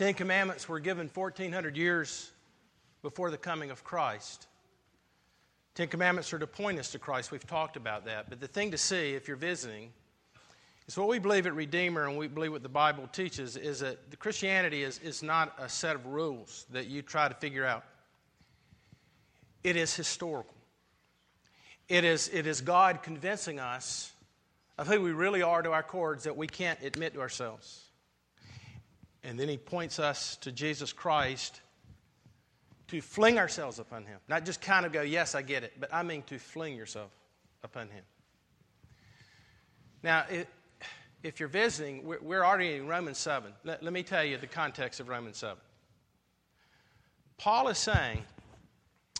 Ten 0.00 0.14
Commandments 0.14 0.66
were 0.66 0.80
given 0.80 1.10
1,400 1.12 1.76
years 1.76 2.30
before 3.02 3.30
the 3.30 3.36
coming 3.36 3.70
of 3.70 3.84
Christ. 3.84 4.46
Ten 5.74 5.88
Commandments 5.88 6.32
are 6.32 6.38
to 6.38 6.46
point 6.46 6.78
us 6.78 6.92
to 6.92 6.98
Christ. 6.98 7.30
We've 7.30 7.46
talked 7.46 7.76
about 7.76 8.06
that. 8.06 8.30
But 8.30 8.40
the 8.40 8.48
thing 8.48 8.70
to 8.70 8.78
see 8.78 9.12
if 9.12 9.28
you're 9.28 9.36
visiting 9.36 9.92
is 10.88 10.96
what 10.96 11.06
we 11.06 11.18
believe 11.18 11.46
at 11.46 11.54
Redeemer 11.54 12.08
and 12.08 12.16
we 12.16 12.28
believe 12.28 12.50
what 12.50 12.62
the 12.62 12.68
Bible 12.70 13.08
teaches 13.08 13.58
is 13.58 13.80
that 13.80 14.18
Christianity 14.18 14.84
is, 14.84 14.98
is 15.00 15.22
not 15.22 15.52
a 15.58 15.68
set 15.68 15.96
of 15.96 16.06
rules 16.06 16.64
that 16.70 16.86
you 16.86 17.02
try 17.02 17.28
to 17.28 17.34
figure 17.34 17.66
out. 17.66 17.84
It 19.62 19.76
is 19.76 19.94
historical. 19.94 20.56
It 21.90 22.04
is, 22.04 22.30
it 22.32 22.46
is 22.46 22.62
God 22.62 23.02
convincing 23.02 23.60
us 23.60 24.14
of 24.78 24.86
who 24.86 25.02
we 25.02 25.12
really 25.12 25.42
are 25.42 25.60
to 25.60 25.72
our 25.72 25.82
chords 25.82 26.24
that 26.24 26.38
we 26.38 26.46
can't 26.46 26.80
admit 26.82 27.12
to 27.12 27.20
ourselves. 27.20 27.89
And 29.22 29.38
then 29.38 29.48
he 29.48 29.56
points 29.56 29.98
us 29.98 30.36
to 30.38 30.52
Jesus 30.52 30.92
Christ 30.92 31.60
to 32.88 33.00
fling 33.00 33.38
ourselves 33.38 33.78
upon 33.78 34.04
him. 34.04 34.18
Not 34.28 34.44
just 34.44 34.60
kind 34.60 34.84
of 34.84 34.92
go, 34.92 35.02
yes, 35.02 35.34
I 35.34 35.42
get 35.42 35.62
it, 35.62 35.74
but 35.78 35.92
I 35.92 36.02
mean 36.02 36.22
to 36.24 36.38
fling 36.38 36.74
yourself 36.74 37.10
upon 37.62 37.88
him. 37.88 38.02
Now, 40.02 40.24
it, 40.30 40.48
if 41.22 41.38
you're 41.38 41.48
visiting, 41.48 42.04
we're, 42.04 42.20
we're 42.20 42.44
already 42.44 42.74
in 42.76 42.86
Romans 42.86 43.18
7. 43.18 43.52
Let, 43.64 43.82
let 43.82 43.92
me 43.92 44.02
tell 44.02 44.24
you 44.24 44.38
the 44.38 44.46
context 44.46 44.98
of 45.00 45.08
Romans 45.08 45.36
7. 45.36 45.56
Paul 47.38 47.68
is 47.68 47.78
saying 47.78 48.22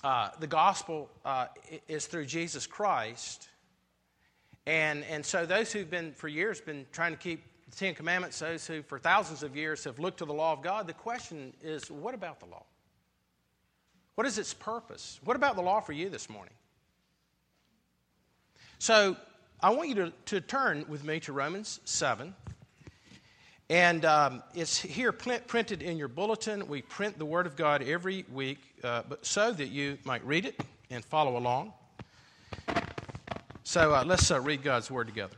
uh, 0.03 0.31
the 0.41 0.47
gospel 0.47 1.09
uh, 1.25 1.47
is 1.89 2.07
through 2.07 2.27
Jesus 2.27 2.67
Christ. 2.67 3.49
And, 4.67 5.05
and 5.05 5.25
so 5.25 5.47
those 5.47 5.73
who've 5.73 5.91
been 5.91 6.13
for 6.13 6.29
years 6.29 6.61
been 6.61 6.87
trying 6.93 7.13
to 7.13 7.19
keep 7.19 7.43
the 7.71 7.77
Ten 7.77 7.95
Commandments, 7.95 8.39
those 8.39 8.67
who 8.67 8.83
for 8.83 8.99
thousands 8.99 9.43
of 9.43 9.57
years 9.57 9.85
have 9.85 9.99
looked 9.99 10.19
to 10.19 10.25
the 10.25 10.33
law 10.33 10.53
of 10.53 10.63
God, 10.63 10.87
the 10.87 10.93
question 10.93 11.53
is 11.63 11.91
what 11.91 12.15
about 12.15 12.41
the 12.41 12.47
law? 12.47 12.65
What 14.17 14.27
is 14.27 14.39
its 14.39 14.53
purpose? 14.53 15.21
What 15.25 15.37
about 15.37 15.57
the 15.57 15.63
law 15.63 15.81
for 15.81 15.93
you 15.93 16.09
this 16.09 16.29
morning? 16.29 16.53
So 18.79 19.17
I 19.63 19.71
want 19.71 19.89
you 19.89 19.95
to, 19.97 20.13
to 20.27 20.41
turn 20.41 20.85
with 20.89 21.05
me 21.05 21.21
to 21.21 21.33
Romans 21.33 21.81
7. 21.85 22.35
And 23.69 24.05
um, 24.05 24.43
it's 24.55 24.81
here 24.81 25.13
printed 25.13 25.81
in 25.81 25.97
your 25.97 26.09
bulletin. 26.09 26.67
We 26.67 26.83
print 26.83 27.19
the 27.19 27.25
Word 27.25 27.47
of 27.47 27.57
God 27.57 27.83
every 27.83 28.25
week 28.33 28.59
uh, 28.83 29.03
but 29.09 29.25
so 29.25 29.53
that 29.53 29.69
you 29.69 29.99
might 30.05 30.25
read 30.27 30.45
it 30.45 30.59
and 30.91 31.05
follow 31.05 31.37
along. 31.37 31.73
So 33.63 33.95
uh, 33.95 34.05
let's 34.05 34.31
uh, 34.31 34.41
read 34.41 34.63
God's 34.63 34.91
Word 34.91 35.07
together. 35.07 35.37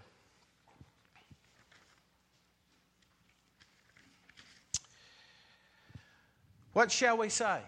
What 6.73 6.91
shall 6.91 7.19
we 7.19 7.29
say? 7.29 7.61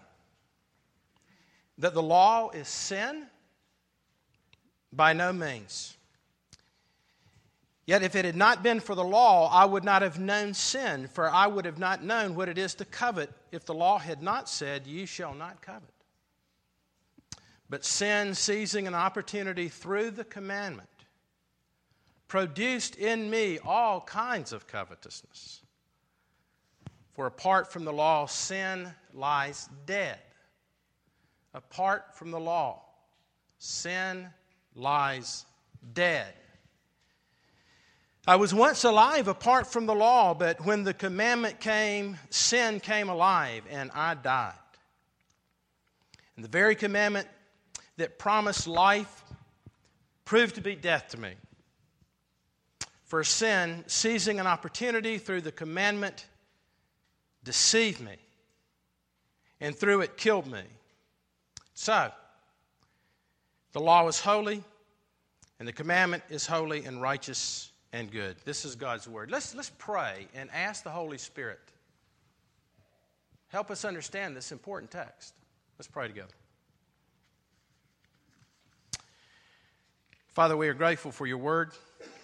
That 1.79 1.95
the 1.95 2.03
law 2.03 2.51
is 2.51 2.69
sin? 2.69 3.27
By 4.93 5.13
no 5.13 5.33
means. 5.33 5.97
Yet, 7.87 8.03
if 8.03 8.15
it 8.15 8.25
had 8.25 8.37
not 8.37 8.63
been 8.63 8.81
for 8.81 8.95
the 8.95 9.05
law, 9.05 9.51
I 9.53 9.67
would 9.67 9.85
not 9.85 10.01
have 10.01 10.19
known 10.19 10.55
sin, 10.55 11.07
for 11.09 11.29
I 11.29 11.47
would 11.47 11.67
have 11.67 11.79
not 11.79 12.03
known 12.03 12.35
what 12.35 12.49
it 12.49 12.57
is 12.57 12.75
to 12.77 12.87
covet 12.87 13.31
if 13.53 13.67
the 13.67 13.75
law 13.75 13.99
had 13.99 14.23
not 14.23 14.49
said, 14.49 14.87
You 14.87 15.05
shall 15.05 15.35
not 15.35 15.61
covet. 15.61 15.83
But 17.69 17.85
sin, 17.85 18.35
seizing 18.35 18.87
an 18.87 18.95
opportunity 18.95 19.69
through 19.69 20.13
the 20.13 20.25
commandment, 20.25 20.89
produced 22.27 22.97
in 22.97 23.29
me 23.29 23.59
all 23.59 24.01
kinds 24.01 24.53
of 24.53 24.67
covetousness. 24.67 25.64
For 27.15 27.27
apart 27.27 27.73
from 27.73 27.84
the 27.84 27.93
law, 27.93 28.27
sin 28.27 28.93
lies 29.12 29.69
dead. 29.87 30.19
Apart 31.55 32.17
from 32.17 32.33
the 32.33 32.41
law, 32.41 32.83
sin 33.59 34.29
lies 34.75 35.47
dead. 35.92 36.35
I 38.27 38.36
was 38.36 38.52
once 38.52 38.85
alive 38.85 39.29
apart 39.29 39.67
from 39.67 39.86
the 39.86 39.95
law, 39.95 40.35
but 40.35 40.64
when 40.64 40.83
the 40.83 40.95
commandment 40.95 41.61
came, 41.61 42.19
sin 42.30 42.80
came 42.80 43.08
alive 43.08 43.64
and 43.70 43.91
I 43.95 44.14
died. 44.14 44.55
And 46.35 46.45
the 46.45 46.48
very 46.48 46.75
commandment 46.75 47.29
that 47.96 48.19
promised 48.19 48.67
life 48.67 49.23
proved 50.25 50.57
to 50.57 50.61
be 50.61 50.75
death 50.75 51.08
to 51.11 51.20
me. 51.20 51.35
For 53.05 53.23
sin, 53.23 53.85
seizing 53.86 54.41
an 54.41 54.46
opportunity 54.46 55.19
through 55.19 55.42
the 55.42 55.52
commandment, 55.52 56.27
deceived 57.45 58.01
me, 58.01 58.17
and 59.61 59.77
through 59.77 60.01
it 60.01 60.17
killed 60.17 60.51
me. 60.51 60.63
So, 61.75 62.11
the 63.73 63.81
law 63.81 64.07
is 64.09 64.19
holy, 64.19 64.63
and 65.59 65.69
the 65.69 65.73
commandment 65.73 66.23
is 66.31 66.47
holy 66.47 66.85
and 66.85 67.01
righteous 67.01 67.71
and 67.93 68.11
good. 68.11 68.37
This 68.45 68.65
is 68.65 68.75
God's 68.75 69.07
word. 69.07 69.31
Let's, 69.31 69.55
let's 69.55 69.71
pray 69.79 70.27
and 70.35 70.51
ask 70.53 70.83
the 70.83 70.91
Holy 70.91 71.19
Spirit. 71.19 71.61
Help 73.49 73.71
us 73.71 73.85
understand 73.85 74.37
this 74.37 74.51
important 74.51 74.91
text. 74.91 75.35
Let's 75.79 75.87
pray 75.87 76.09
together. 76.09 76.35
Father, 80.33 80.57
we 80.57 80.67
are 80.67 80.75
grateful 80.75 81.13
for 81.13 81.29
your 81.29 81.39
word, 81.39 81.71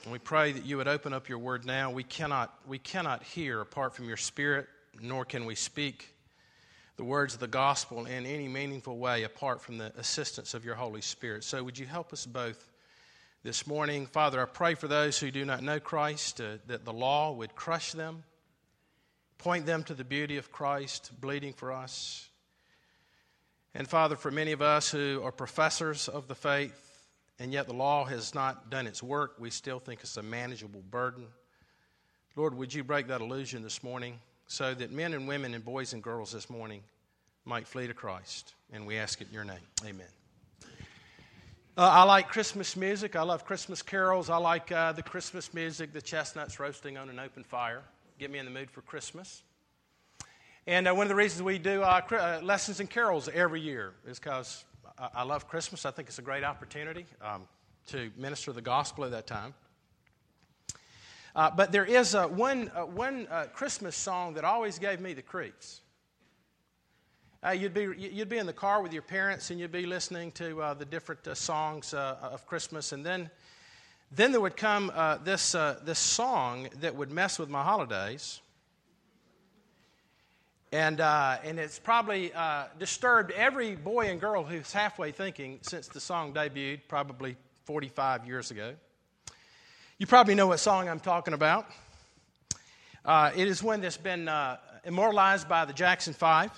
and 0.02 0.12
we 0.12 0.18
pray 0.18 0.50
that 0.50 0.66
you 0.66 0.76
would 0.78 0.88
open 0.88 1.12
up 1.12 1.28
your 1.28 1.38
word 1.38 1.64
now. 1.64 1.92
We 1.92 2.02
cannot, 2.02 2.52
we 2.66 2.80
cannot 2.80 3.22
hear 3.22 3.60
apart 3.60 3.94
from 3.94 4.08
your 4.08 4.16
spirit, 4.16 4.66
nor 5.00 5.24
can 5.24 5.44
we 5.44 5.54
speak 5.54 6.14
the 6.96 7.04
words 7.04 7.34
of 7.34 7.40
the 7.40 7.48
gospel 7.48 8.06
in 8.06 8.26
any 8.26 8.48
meaningful 8.48 8.98
way 8.98 9.22
apart 9.22 9.62
from 9.62 9.78
the 9.78 9.92
assistance 9.98 10.54
of 10.54 10.64
your 10.64 10.74
Holy 10.74 11.00
Spirit. 11.00 11.44
So, 11.44 11.62
would 11.62 11.78
you 11.78 11.86
help 11.86 12.12
us 12.12 12.26
both 12.26 12.70
this 13.42 13.66
morning. 13.66 14.06
Father, 14.06 14.42
I 14.42 14.44
pray 14.44 14.74
for 14.74 14.86
those 14.86 15.18
who 15.18 15.30
do 15.30 15.44
not 15.46 15.62
know 15.62 15.80
Christ 15.80 16.40
uh, 16.40 16.58
that 16.66 16.84
the 16.84 16.92
law 16.92 17.32
would 17.32 17.54
crush 17.54 17.92
them, 17.92 18.22
point 19.38 19.64
them 19.64 19.82
to 19.84 19.94
the 19.94 20.04
beauty 20.04 20.36
of 20.36 20.52
Christ 20.52 21.10
bleeding 21.20 21.54
for 21.54 21.72
us. 21.72 22.28
And 23.74 23.88
Father, 23.88 24.16
for 24.16 24.30
many 24.30 24.52
of 24.52 24.60
us 24.60 24.90
who 24.90 25.22
are 25.24 25.32
professors 25.32 26.08
of 26.08 26.28
the 26.28 26.34
faith, 26.34 26.86
and 27.38 27.52
yet 27.52 27.66
the 27.66 27.72
law 27.72 28.04
has 28.04 28.34
not 28.34 28.68
done 28.68 28.86
its 28.86 29.02
work, 29.02 29.36
we 29.38 29.48
still 29.48 29.78
think 29.78 30.00
it's 30.00 30.18
a 30.18 30.22
manageable 30.22 30.82
burden. 30.90 31.24
Lord, 32.36 32.54
would 32.54 32.74
you 32.74 32.84
break 32.84 33.06
that 33.08 33.22
illusion 33.22 33.62
this 33.62 33.82
morning 33.82 34.18
so 34.50 34.74
that 34.74 34.90
men 34.90 35.14
and 35.14 35.28
women 35.28 35.54
and 35.54 35.64
boys 35.64 35.92
and 35.92 36.02
girls 36.02 36.32
this 36.32 36.50
morning 36.50 36.82
might 37.44 37.68
flee 37.68 37.86
to 37.86 37.94
Christ? 37.94 38.54
And 38.72 38.84
we 38.84 38.98
ask 38.98 39.20
it 39.20 39.28
in 39.28 39.34
your 39.34 39.44
name. 39.44 39.60
Amen. 39.84 40.06
Uh, 41.76 41.82
I 41.82 42.02
like 42.02 42.28
Christmas 42.28 42.76
music. 42.76 43.14
I 43.14 43.22
love 43.22 43.44
Christmas 43.44 43.80
carols. 43.80 44.28
I 44.28 44.38
like 44.38 44.72
uh, 44.72 44.90
the 44.90 45.04
Christmas 45.04 45.54
music, 45.54 45.92
the 45.92 46.02
chestnuts 46.02 46.58
roasting 46.58 46.98
on 46.98 47.08
an 47.08 47.20
open 47.20 47.44
fire. 47.44 47.82
Get 48.18 48.32
me 48.32 48.40
in 48.40 48.44
the 48.44 48.50
mood 48.50 48.72
for 48.72 48.82
Christmas. 48.82 49.40
And 50.66 50.88
uh, 50.88 50.94
one 50.94 51.04
of 51.04 51.08
the 51.08 51.14
reasons 51.14 51.44
we 51.44 51.58
do 51.58 51.82
uh, 51.82 52.02
uh, 52.10 52.40
lessons 52.42 52.80
and 52.80 52.90
carols 52.90 53.28
every 53.32 53.60
year 53.60 53.94
is 54.04 54.18
because 54.18 54.64
I-, 54.98 55.10
I, 55.14 55.22
love 55.22 55.46
Christmas. 55.46 55.86
I 55.86 55.92
think 55.92 56.08
it's 56.08 56.18
a 56.18 56.22
great 56.22 56.42
opportunity 56.42 57.06
um, 57.22 57.46
to 57.86 58.10
minister 58.16 58.52
the 58.52 58.60
gospel 58.60 59.04
at 59.04 59.12
that 59.12 59.28
time. 59.28 59.54
Uh, 61.34 61.50
but 61.50 61.72
there 61.72 61.84
is 61.84 62.14
one, 62.14 62.66
one 62.94 63.26
Christmas 63.52 63.96
song 63.96 64.34
that 64.34 64.44
always 64.44 64.78
gave 64.78 65.00
me 65.00 65.12
the 65.14 65.22
creeps. 65.22 65.80
Uh, 67.42 67.52
you'd, 67.52 67.72
be, 67.72 67.88
you'd 67.96 68.28
be 68.28 68.36
in 68.36 68.44
the 68.44 68.52
car 68.52 68.82
with 68.82 68.92
your 68.92 69.00
parents 69.00 69.50
and 69.50 69.58
you'd 69.58 69.72
be 69.72 69.86
listening 69.86 70.30
to 70.30 70.60
uh, 70.60 70.74
the 70.74 70.84
different 70.84 71.26
uh, 71.26 71.34
songs 71.34 71.94
uh, 71.94 72.18
of 72.20 72.46
Christmas. 72.46 72.92
And 72.92 73.04
then, 73.04 73.30
then 74.12 74.30
there 74.30 74.42
would 74.42 74.58
come 74.58 74.92
uh, 74.94 75.16
this, 75.24 75.54
uh, 75.54 75.80
this 75.82 75.98
song 75.98 76.68
that 76.80 76.94
would 76.94 77.10
mess 77.10 77.38
with 77.38 77.48
my 77.48 77.62
holidays. 77.62 78.42
And, 80.70 81.00
and 81.00 81.58
it's 81.58 81.78
probably 81.78 82.30
disturbed 82.78 83.32
every 83.32 83.74
boy 83.74 84.10
and 84.10 84.20
girl 84.20 84.44
who's 84.44 84.72
halfway 84.72 85.10
thinking 85.10 85.58
since 85.62 85.88
the 85.88 85.98
song 85.98 86.32
debuted, 86.32 86.82
probably 86.88 87.36
45 87.64 88.26
years 88.26 88.50
ago. 88.50 88.74
You 90.00 90.06
probably 90.06 90.34
know 90.34 90.46
what 90.46 90.58
song 90.60 90.88
I'm 90.88 90.98
talking 90.98 91.34
about. 91.34 91.66
it 93.06 93.46
is 93.46 93.62
one 93.62 93.82
that's 93.82 93.98
been 93.98 94.30
immortalized 94.82 95.46
by 95.46 95.66
the 95.66 95.74
Jackson 95.74 96.14
Five 96.14 96.50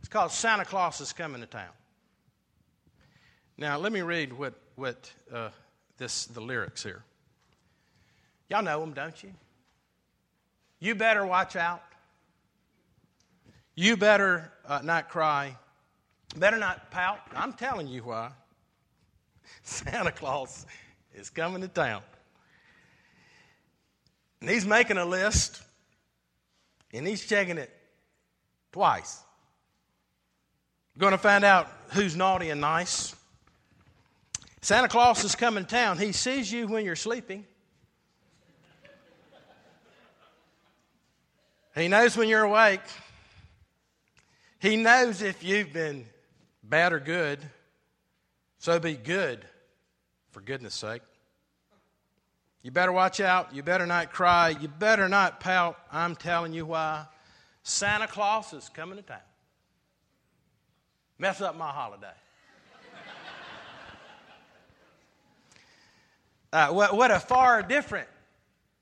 It's 0.00 0.08
called 0.08 0.32
Santa 0.32 0.64
Claus 0.64 1.00
is 1.00 1.12
Coming 1.12 1.40
to 1.40 1.46
Town. 1.46 1.70
Now, 3.56 3.78
let 3.78 3.92
me 3.92 4.00
read 4.02 4.32
what, 4.32 4.54
what 4.74 5.12
uh, 5.32 5.50
this, 5.98 6.26
the 6.26 6.40
lyrics 6.40 6.82
here. 6.82 7.04
Y'all 8.50 8.64
know 8.64 8.80
them, 8.80 8.92
don't 8.92 9.22
you? 9.22 9.30
You 10.80 10.96
better 10.96 11.24
watch 11.24 11.54
out. 11.54 11.84
You 13.76 13.96
better 13.96 14.50
uh, 14.66 14.80
not 14.82 15.08
cry. 15.08 15.56
Better 16.34 16.58
not 16.58 16.90
pout. 16.90 17.20
I'm 17.36 17.52
telling 17.52 17.86
you 17.86 18.02
why. 18.02 18.32
Santa 19.62 20.10
Claus 20.10 20.66
is 21.14 21.30
coming 21.30 21.62
to 21.62 21.68
town. 21.68 22.02
And 24.40 24.50
he's 24.50 24.66
making 24.66 24.96
a 24.96 25.04
list 25.04 25.62
And 26.92 27.06
he's 27.06 27.24
checking 27.24 27.58
it 27.58 27.70
twice. 28.72 29.20
Going 30.98 31.12
to 31.12 31.18
find 31.18 31.42
out 31.44 31.68
who's 31.90 32.14
naughty 32.14 32.50
and 32.50 32.60
nice. 32.60 33.14
Santa 34.60 34.88
Claus 34.88 35.24
is 35.24 35.34
coming 35.34 35.64
to 35.64 35.70
town. 35.70 35.98
He 35.98 36.12
sees 36.12 36.52
you 36.52 36.66
when 36.68 36.84
you're 36.84 36.96
sleeping. 36.96 37.46
He 41.74 41.88
knows 41.88 42.16
when 42.16 42.28
you're 42.28 42.42
awake. 42.42 42.82
He 44.60 44.76
knows 44.76 45.22
if 45.22 45.42
you've 45.42 45.72
been 45.72 46.04
bad 46.62 46.92
or 46.92 47.00
good. 47.00 47.38
So 48.58 48.78
be 48.78 48.94
good, 48.94 49.44
for 50.32 50.40
goodness 50.40 50.74
sake. 50.74 51.02
You 52.62 52.70
better 52.70 52.92
watch 52.92 53.20
out. 53.20 53.54
You 53.54 53.62
better 53.62 53.86
not 53.86 54.12
cry. 54.12 54.50
You 54.50 54.68
better 54.68 55.08
not 55.08 55.40
pout. 55.40 55.78
I'm 55.92 56.16
telling 56.16 56.52
you 56.52 56.66
why. 56.66 57.06
Santa 57.62 58.06
Claus 58.06 58.52
is 58.52 58.68
coming 58.68 58.96
to 58.96 59.02
town. 59.02 59.18
Mess 61.18 61.40
up 61.40 61.56
my 61.56 61.70
holiday. 61.70 62.06
uh, 66.52 66.68
what, 66.68 66.96
what 66.96 67.10
a 67.10 67.20
far 67.20 67.62
different 67.62 68.08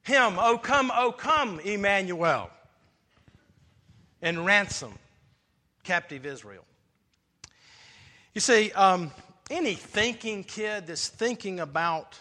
hymn, 0.02 0.36
Oh 0.38 0.58
come, 0.58 0.92
oh 0.94 1.12
come, 1.12 1.60
Emmanuel, 1.60 2.50
and 4.22 4.44
ransom 4.44 4.92
captive 5.84 6.26
Israel. 6.26 6.64
You 8.34 8.40
see, 8.40 8.72
um, 8.72 9.10
any 9.50 9.74
thinking 9.74 10.44
kid 10.44 10.86
that's 10.86 11.08
thinking 11.08 11.60
about 11.60 12.18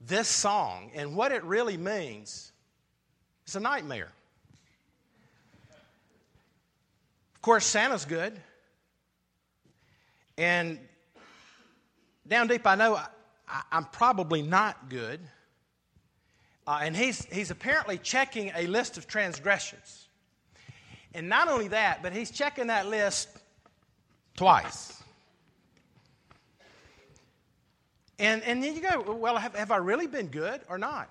this 0.00 0.28
song 0.28 0.90
and 0.94 1.14
what 1.14 1.30
it 1.30 1.44
really 1.44 1.76
means 1.76 2.52
is 3.46 3.56
a 3.56 3.60
nightmare. 3.60 4.10
Of 7.34 7.42
course, 7.42 7.64
Santa's 7.64 8.04
good. 8.04 8.38
And 10.36 10.78
down 12.26 12.48
deep, 12.48 12.66
I 12.66 12.74
know 12.74 12.96
I, 13.48 13.62
am 13.72 13.84
probably 13.86 14.42
not 14.42 14.88
good. 14.88 15.20
Uh, 16.66 16.80
and 16.82 16.96
he's, 16.96 17.24
he's 17.26 17.50
apparently 17.50 17.98
checking 17.98 18.52
a 18.54 18.66
list 18.66 18.98
of 18.98 19.06
transgressions. 19.06 20.08
And 21.14 21.28
not 21.28 21.48
only 21.48 21.68
that, 21.68 22.02
but 22.02 22.12
he's 22.12 22.30
checking 22.30 22.68
that 22.68 22.88
list 22.88 23.28
twice. 24.36 24.99
And, 28.20 28.42
and 28.42 28.62
then 28.62 28.74
you 28.74 28.82
go, 28.82 29.14
well, 29.14 29.38
have, 29.38 29.54
have 29.54 29.70
I 29.70 29.78
really 29.78 30.06
been 30.06 30.26
good 30.26 30.60
or 30.68 30.76
not? 30.76 31.08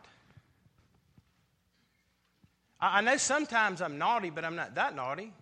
I, 2.79 2.99
I 2.99 3.01
know 3.01 3.17
sometimes 3.17 3.81
I'm 3.81 3.97
naughty, 3.97 4.29
but 4.29 4.45
I'm 4.45 4.55
not 4.55 4.75
that 4.75 4.95
naughty. 4.95 5.33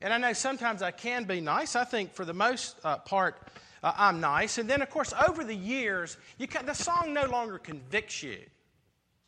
And 0.00 0.14
I 0.14 0.16
know 0.16 0.32
sometimes 0.32 0.80
I 0.80 0.92
can 0.92 1.24
be 1.24 1.42
nice. 1.42 1.76
I 1.76 1.84
think 1.84 2.14
for 2.14 2.24
the 2.24 2.32
most 2.32 2.76
uh, 2.82 2.96
part, 2.96 3.36
uh, 3.82 3.92
I'm 3.94 4.20
nice. 4.20 4.56
And 4.56 4.68
then, 4.68 4.80
of 4.80 4.88
course, 4.88 5.12
over 5.28 5.44
the 5.44 5.54
years, 5.54 6.16
can, 6.48 6.64
the 6.64 6.74
song 6.74 7.12
no 7.12 7.26
longer 7.26 7.58
convicts 7.58 8.22
you 8.22 8.38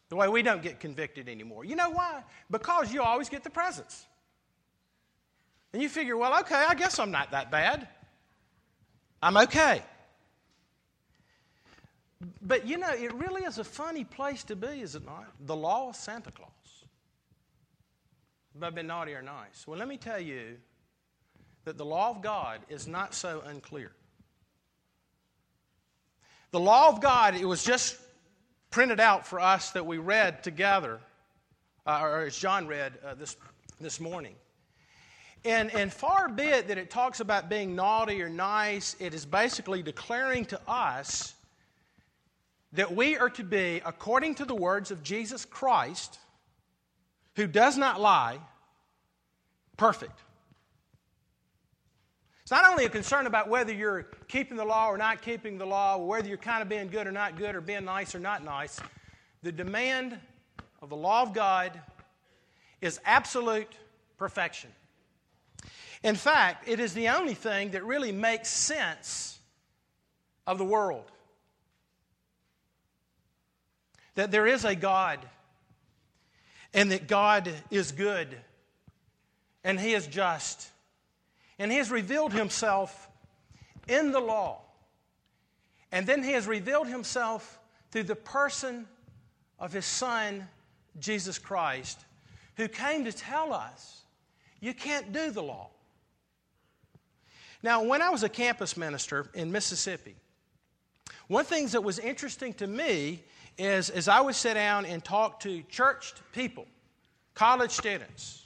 the 0.09 0.17
way 0.17 0.29
we 0.29 0.43
don't 0.43 0.62
get 0.62 0.81
convicted 0.81 1.29
anymore. 1.29 1.67
You 1.67 1.76
know 1.76 1.91
why? 1.91 2.25
Because 2.50 2.91
you 2.91 3.03
always 3.03 3.29
get 3.29 3.44
the 3.44 3.50
presents. 3.50 4.06
And 5.75 5.82
you 5.82 5.91
figure, 5.91 6.17
well, 6.17 6.41
okay, 6.41 6.64
I 6.67 6.75
guess 6.75 6.99
I'm 6.99 7.11
not 7.11 7.32
that 7.32 7.50
bad. 7.50 7.87
I'm 9.23 9.37
okay. 9.37 9.82
But 12.43 12.67
you 12.67 12.79
know, 12.79 12.91
it 12.91 13.13
really 13.15 13.43
is 13.43 13.59
a 13.59 13.65
funny 13.65 14.05
place 14.05 14.45
to 14.45 14.57
be, 14.57 14.81
is 14.81 14.95
it 14.95 15.05
not? 15.05 15.27
The 15.41 15.57
law 15.57 15.89
of 15.89 15.97
Santa 15.97 16.31
Claus. 16.31 16.51
I 18.61 18.71
been 18.71 18.87
naughty 18.87 19.15
or 19.15 19.23
nice? 19.23 19.67
Well, 19.67 19.79
let 19.79 19.89
me 19.89 19.97
tell 19.97 20.21
you 20.21 20.57
that 21.65 21.79
the 21.79 21.85
law 21.85 22.11
of 22.11 22.23
God 22.23 22.61
is 22.69 22.87
not 22.87 23.15
so 23.15 23.43
unclear. 23.47 23.93
The 26.51 26.61
law 26.61 26.89
of 26.89 27.01
God, 27.01 27.35
it 27.35 27.47
was 27.47 27.65
just 27.65 27.99
printed 28.71 29.01
out 29.01 29.27
for 29.27 29.41
us 29.41 29.71
that 29.71 29.87
we 29.87 29.99
read 29.99 30.43
together, 30.43 31.01
uh, 31.87 32.01
or 32.03 32.21
as 32.23 32.37
John 32.37 32.67
read 32.67 32.93
uh, 33.05 33.15
this, 33.15 33.37
this 33.81 34.01
morning. 34.01 34.35
And, 35.45 35.75
and 35.75 35.93
far 35.93 36.29
be 36.29 36.45
it 36.45 36.69
that 36.69 36.79
it 36.79 36.91
talks 36.91 37.21
about 37.21 37.49
being 37.49 37.75
naughty 37.75 38.23
or 38.23 38.29
nice, 38.29 38.95
it 39.01 39.15
is 39.15 39.27
basically 39.27 39.83
declaring 39.83 40.45
to 40.47 40.61
us 40.69 41.35
that 42.73 42.95
we 42.95 43.17
are 43.17 43.31
to 43.31 43.45
be, 43.45 43.83
according 43.85 44.37
to 44.37 44.45
the 44.45 44.55
words 44.55 44.91
of 44.91 45.03
Jesus 45.03 45.45
Christ, 45.45 46.19
who 47.37 47.47
does 47.47 47.77
not 47.77 48.01
lie, 48.01 48.39
perfect. 49.77 50.19
It's 52.43 52.51
not 52.51 52.69
only 52.71 52.85
a 52.85 52.89
concern 52.89 53.27
about 53.27 53.49
whether 53.49 53.73
you're 53.73 54.09
keeping 54.27 54.57
the 54.57 54.65
law 54.65 54.89
or 54.89 54.99
not 54.99 55.23
keeping 55.23 55.59
the 55.59 55.67
law, 55.67 55.97
or 55.97 56.07
whether 56.07 56.29
you're 56.29 56.39
kind 56.39 56.63
of 56.63 56.69
being 56.69 56.89
good 56.89 57.07
or 57.07 57.13
not 57.13 57.37
good, 57.37 57.55
or 57.55 57.61
being 57.61 57.85
nice 57.85 58.15
or 58.15 58.19
not 58.19 58.45
nice. 58.45 58.81
The 59.43 59.53
demand 59.53 60.19
of 60.81 60.89
the 60.89 60.97
law 60.97 61.23
of 61.23 61.33
God 61.33 61.79
is 62.81 62.99
absolute 63.05 63.73
perfection. 64.19 64.71
In 66.03 66.17
fact, 66.17 66.69
it 66.69 66.81
is 66.81 66.95
the 66.95 67.11
only 67.11 67.35
thing 67.35 67.71
that 67.71 67.85
really 67.85 68.13
makes 68.13 68.49
sense 68.49 69.39
of 70.47 70.59
the 70.59 70.65
world 70.65 71.12
that 74.14 74.31
there 74.31 74.47
is 74.47 74.64
a 74.64 74.75
God 74.75 75.19
and 76.75 76.91
that 76.93 77.06
God 77.09 77.50
is 77.70 77.93
good 77.93 78.37
and 79.64 79.79
He 79.79 79.94
is 79.94 80.06
just. 80.06 80.69
And 81.59 81.70
He 81.70 81.79
has 81.79 81.91
revealed 81.91 82.32
Himself 82.32 83.09
in 83.88 84.12
the 84.12 84.20
law. 84.20 84.61
And 85.91 86.06
then 86.06 86.23
He 86.23 86.32
has 86.32 86.47
revealed 86.47 86.88
Himself 86.88 87.61
through 87.91 88.05
the 88.05 88.17
person 88.17 88.87
of 89.59 89.73
His 89.73 89.87
Son, 89.87 90.49
Jesus 90.99 91.38
Christ, 91.38 92.00
who 92.56 92.69
came 92.69 93.05
to 93.05 93.12
tell 93.12 93.53
us 93.53 94.03
you 94.61 94.75
can't 94.75 95.12
do 95.12 95.31
the 95.31 95.43
law. 95.43 95.69
Now, 97.62 97.85
when 97.85 98.03
I 98.03 98.11
was 98.11 98.25
a 98.25 98.29
campus 98.29 98.76
minister 98.76 99.29
in 99.35 99.53
Mississippi, 99.53 100.17
one 101.29 101.44
thing 101.44 101.69
that 101.69 101.85
was 101.85 101.99
interesting 101.99 102.55
to 102.55 102.67
me 102.67 103.23
is 103.58 103.90
as 103.90 104.08
I 104.08 104.20
would 104.20 104.34
sit 104.34 104.54
down 104.54 104.87
and 104.87 105.04
talk 105.04 105.40
to 105.40 105.62
church 105.62 106.14
people, 106.32 106.66
college 107.34 107.70
students, 107.70 108.43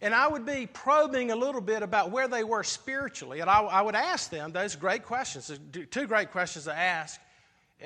and 0.00 0.14
I 0.14 0.28
would 0.28 0.46
be 0.46 0.66
probing 0.66 1.32
a 1.32 1.36
little 1.36 1.60
bit 1.60 1.82
about 1.82 2.10
where 2.10 2.28
they 2.28 2.44
were 2.44 2.62
spiritually. 2.62 3.40
And 3.40 3.50
I, 3.50 3.60
I 3.62 3.82
would 3.82 3.96
ask 3.96 4.30
them 4.30 4.52
those 4.52 4.76
great 4.76 5.04
questions, 5.04 5.50
two 5.90 6.06
great 6.06 6.30
questions 6.30 6.66
to 6.66 6.76
ask. 6.76 7.20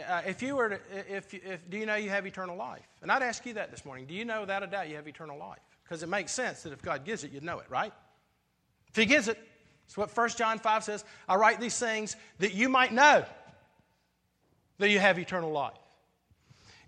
Uh, 0.08 0.22
if 0.26 0.42
you 0.42 0.56
were 0.56 0.70
to, 0.70 0.80
if, 1.08 1.32
if, 1.32 1.68
do 1.70 1.78
you 1.78 1.86
know 1.86 1.94
you 1.94 2.10
have 2.10 2.26
eternal 2.26 2.56
life? 2.56 2.86
And 3.00 3.10
I'd 3.10 3.22
ask 3.22 3.44
you 3.46 3.54
that 3.54 3.70
this 3.70 3.84
morning. 3.84 4.06
Do 4.06 4.14
you 4.14 4.24
know 4.24 4.40
without 4.40 4.62
a 4.62 4.66
doubt 4.66 4.88
you 4.88 4.96
have 4.96 5.08
eternal 5.08 5.38
life? 5.38 5.60
Because 5.84 6.02
it 6.02 6.08
makes 6.08 6.32
sense 6.32 6.62
that 6.62 6.72
if 6.72 6.82
God 6.82 7.04
gives 7.04 7.24
it, 7.24 7.32
you'd 7.32 7.42
know 7.42 7.58
it, 7.60 7.66
right? 7.70 7.92
If 8.88 8.96
He 8.96 9.06
gives 9.06 9.28
it, 9.28 9.38
it's 9.86 9.96
what 9.96 10.14
1 10.14 10.28
John 10.30 10.58
5 10.58 10.84
says 10.84 11.04
I 11.28 11.36
write 11.36 11.60
these 11.60 11.78
things 11.78 12.16
that 12.38 12.54
you 12.54 12.68
might 12.68 12.92
know 12.92 13.24
that 14.78 14.90
you 14.90 14.98
have 14.98 15.18
eternal 15.18 15.50
life. 15.50 15.81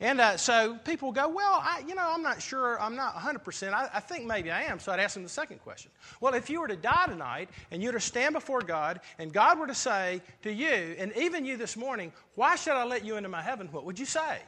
And 0.00 0.20
uh, 0.20 0.36
so 0.36 0.76
people 0.84 1.12
go, 1.12 1.28
Well, 1.28 1.60
I, 1.62 1.82
you 1.86 1.94
know, 1.94 2.06
I'm 2.06 2.22
not 2.22 2.42
sure, 2.42 2.80
I'm 2.80 2.96
not 2.96 3.14
100%. 3.14 3.72
I, 3.72 3.88
I, 3.94 4.00
think 4.00 4.26
maybe 4.26 4.50
I 4.50 4.62
am. 4.62 4.78
So 4.78 4.92
I'd 4.92 5.00
ask 5.00 5.14
them 5.14 5.22
the 5.22 5.28
second 5.28 5.60
question. 5.60 5.90
Well, 6.20 6.34
if 6.34 6.50
you 6.50 6.60
were 6.60 6.68
to 6.68 6.76
die 6.76 7.06
tonight 7.06 7.48
and 7.70 7.82
you 7.82 7.88
were 7.88 7.94
to 7.94 8.00
stand 8.00 8.34
before 8.34 8.60
God 8.60 9.00
and 9.18 9.32
God 9.32 9.58
were 9.58 9.66
to 9.66 9.74
say 9.74 10.20
to 10.42 10.52
you, 10.52 10.96
and 10.98 11.12
even 11.16 11.44
you 11.44 11.56
this 11.56 11.76
morning, 11.76 12.12
Why 12.34 12.56
should 12.56 12.74
I 12.74 12.84
let 12.84 13.04
you 13.04 13.16
into 13.16 13.28
my 13.28 13.42
heaven? 13.42 13.68
What 13.70 13.84
would 13.84 13.98
you 13.98 14.06
say? 14.06 14.38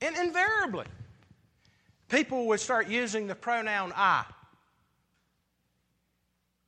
And 0.00 0.16
invariably, 0.16 0.86
people 2.08 2.46
would 2.48 2.60
start 2.60 2.88
using 2.88 3.26
the 3.26 3.34
pronoun 3.34 3.92
I 3.96 4.24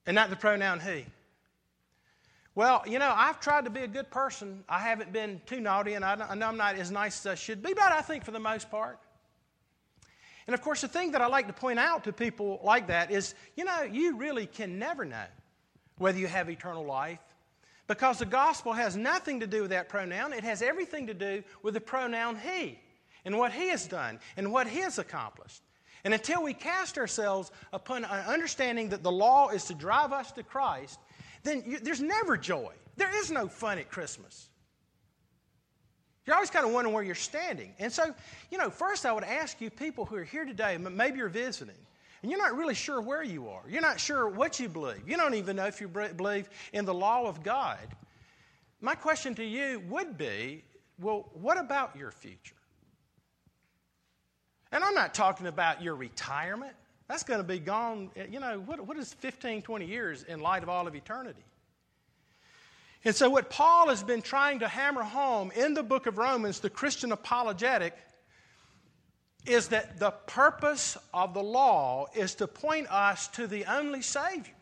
and 0.06 0.14
not 0.14 0.30
the 0.30 0.36
pronoun 0.36 0.80
he. 0.80 1.04
Well, 2.56 2.82
you 2.86 2.98
know, 2.98 3.12
I've 3.14 3.38
tried 3.38 3.66
to 3.66 3.70
be 3.70 3.82
a 3.82 3.86
good 3.86 4.10
person. 4.10 4.64
I 4.66 4.78
haven't 4.80 5.12
been 5.12 5.42
too 5.44 5.60
naughty, 5.60 5.92
and 5.92 6.02
I, 6.02 6.34
know 6.34 6.46
I'm 6.46 6.56
not 6.56 6.76
as 6.76 6.90
nice 6.90 7.20
as 7.20 7.26
I 7.32 7.34
should 7.34 7.62
be, 7.62 7.74
but 7.74 7.92
I 7.92 8.00
think 8.00 8.24
for 8.24 8.30
the 8.30 8.40
most 8.40 8.70
part. 8.70 8.98
And 10.46 10.54
of 10.54 10.62
course, 10.62 10.80
the 10.80 10.88
thing 10.88 11.12
that 11.12 11.20
I 11.20 11.26
like 11.26 11.48
to 11.48 11.52
point 11.52 11.78
out 11.78 12.04
to 12.04 12.14
people 12.14 12.58
like 12.64 12.86
that 12.86 13.10
is, 13.10 13.34
you 13.56 13.64
know, 13.64 13.82
you 13.82 14.16
really 14.16 14.46
can 14.46 14.78
never 14.78 15.04
know 15.04 15.26
whether 15.98 16.18
you 16.18 16.28
have 16.28 16.48
eternal 16.48 16.86
life 16.86 17.18
because 17.88 18.20
the 18.20 18.26
gospel 18.26 18.72
has 18.72 18.96
nothing 18.96 19.40
to 19.40 19.46
do 19.46 19.62
with 19.62 19.70
that 19.70 19.90
pronoun. 19.90 20.32
It 20.32 20.44
has 20.44 20.62
everything 20.62 21.08
to 21.08 21.14
do 21.14 21.42
with 21.62 21.74
the 21.74 21.80
pronoun 21.80 22.38
he 22.38 22.78
and 23.26 23.36
what 23.36 23.52
he 23.52 23.68
has 23.68 23.86
done 23.86 24.18
and 24.38 24.50
what 24.50 24.66
he 24.66 24.78
has 24.78 24.98
accomplished. 24.98 25.60
And 26.04 26.14
until 26.14 26.42
we 26.42 26.54
cast 26.54 26.96
ourselves 26.96 27.50
upon 27.72 28.04
an 28.04 28.24
understanding 28.26 28.90
that 28.90 29.02
the 29.02 29.12
law 29.12 29.50
is 29.50 29.64
to 29.64 29.74
drive 29.74 30.12
us 30.12 30.32
to 30.32 30.42
Christ, 30.42 31.00
then 31.46 31.62
you, 31.66 31.78
there's 31.78 32.00
never 32.00 32.36
joy. 32.36 32.72
There 32.96 33.14
is 33.20 33.30
no 33.30 33.48
fun 33.48 33.78
at 33.78 33.90
Christmas. 33.90 34.48
You're 36.26 36.34
always 36.34 36.50
kind 36.50 36.66
of 36.66 36.72
wondering 36.72 36.94
where 36.94 37.04
you're 37.04 37.14
standing. 37.14 37.72
And 37.78 37.92
so, 37.92 38.12
you 38.50 38.58
know, 38.58 38.68
first 38.68 39.06
I 39.06 39.12
would 39.12 39.24
ask 39.24 39.60
you, 39.60 39.70
people 39.70 40.04
who 40.04 40.16
are 40.16 40.24
here 40.24 40.44
today, 40.44 40.76
maybe 40.76 41.18
you're 41.18 41.28
visiting, 41.28 41.76
and 42.22 42.30
you're 42.30 42.40
not 42.40 42.56
really 42.56 42.74
sure 42.74 43.00
where 43.00 43.22
you 43.22 43.48
are. 43.48 43.62
You're 43.68 43.82
not 43.82 44.00
sure 44.00 44.28
what 44.28 44.58
you 44.58 44.68
believe. 44.68 45.08
You 45.08 45.16
don't 45.16 45.34
even 45.34 45.54
know 45.56 45.66
if 45.66 45.80
you 45.80 45.88
believe 45.88 46.48
in 46.72 46.84
the 46.84 46.94
law 46.94 47.26
of 47.26 47.44
God. 47.44 47.78
My 48.80 48.96
question 48.96 49.34
to 49.36 49.44
you 49.44 49.80
would 49.88 50.18
be 50.18 50.64
well, 50.98 51.28
what 51.34 51.58
about 51.58 51.94
your 51.96 52.10
future? 52.10 52.56
And 54.72 54.82
I'm 54.82 54.94
not 54.94 55.14
talking 55.14 55.46
about 55.46 55.82
your 55.82 55.94
retirement. 55.94 56.72
That's 57.08 57.22
going 57.22 57.40
to 57.40 57.46
be 57.46 57.58
gone, 57.58 58.10
eh, 58.16 58.26
you 58.30 58.40
know, 58.40 58.60
what, 58.66 58.80
what 58.86 58.96
is 58.96 59.12
15, 59.14 59.62
20 59.62 59.86
years 59.86 60.24
in 60.24 60.40
light 60.40 60.62
of 60.62 60.68
all 60.68 60.86
of 60.86 60.94
eternity? 60.94 61.44
And 63.04 63.14
so, 63.14 63.30
what 63.30 63.50
Paul 63.50 63.88
has 63.88 64.02
been 64.02 64.22
trying 64.22 64.60
to 64.60 64.68
hammer 64.68 65.04
home 65.04 65.52
in 65.54 65.74
the 65.74 65.84
book 65.84 66.06
of 66.06 66.18
Romans, 66.18 66.58
the 66.58 66.70
Christian 66.70 67.12
apologetic, 67.12 67.94
is 69.46 69.68
that 69.68 70.00
the 70.00 70.10
purpose 70.10 70.98
of 71.14 71.32
the 71.32 71.42
law 71.42 72.06
is 72.16 72.34
to 72.36 72.48
point 72.48 72.90
us 72.90 73.28
to 73.28 73.46
the 73.46 73.64
only 73.66 74.02
Savior 74.02 74.52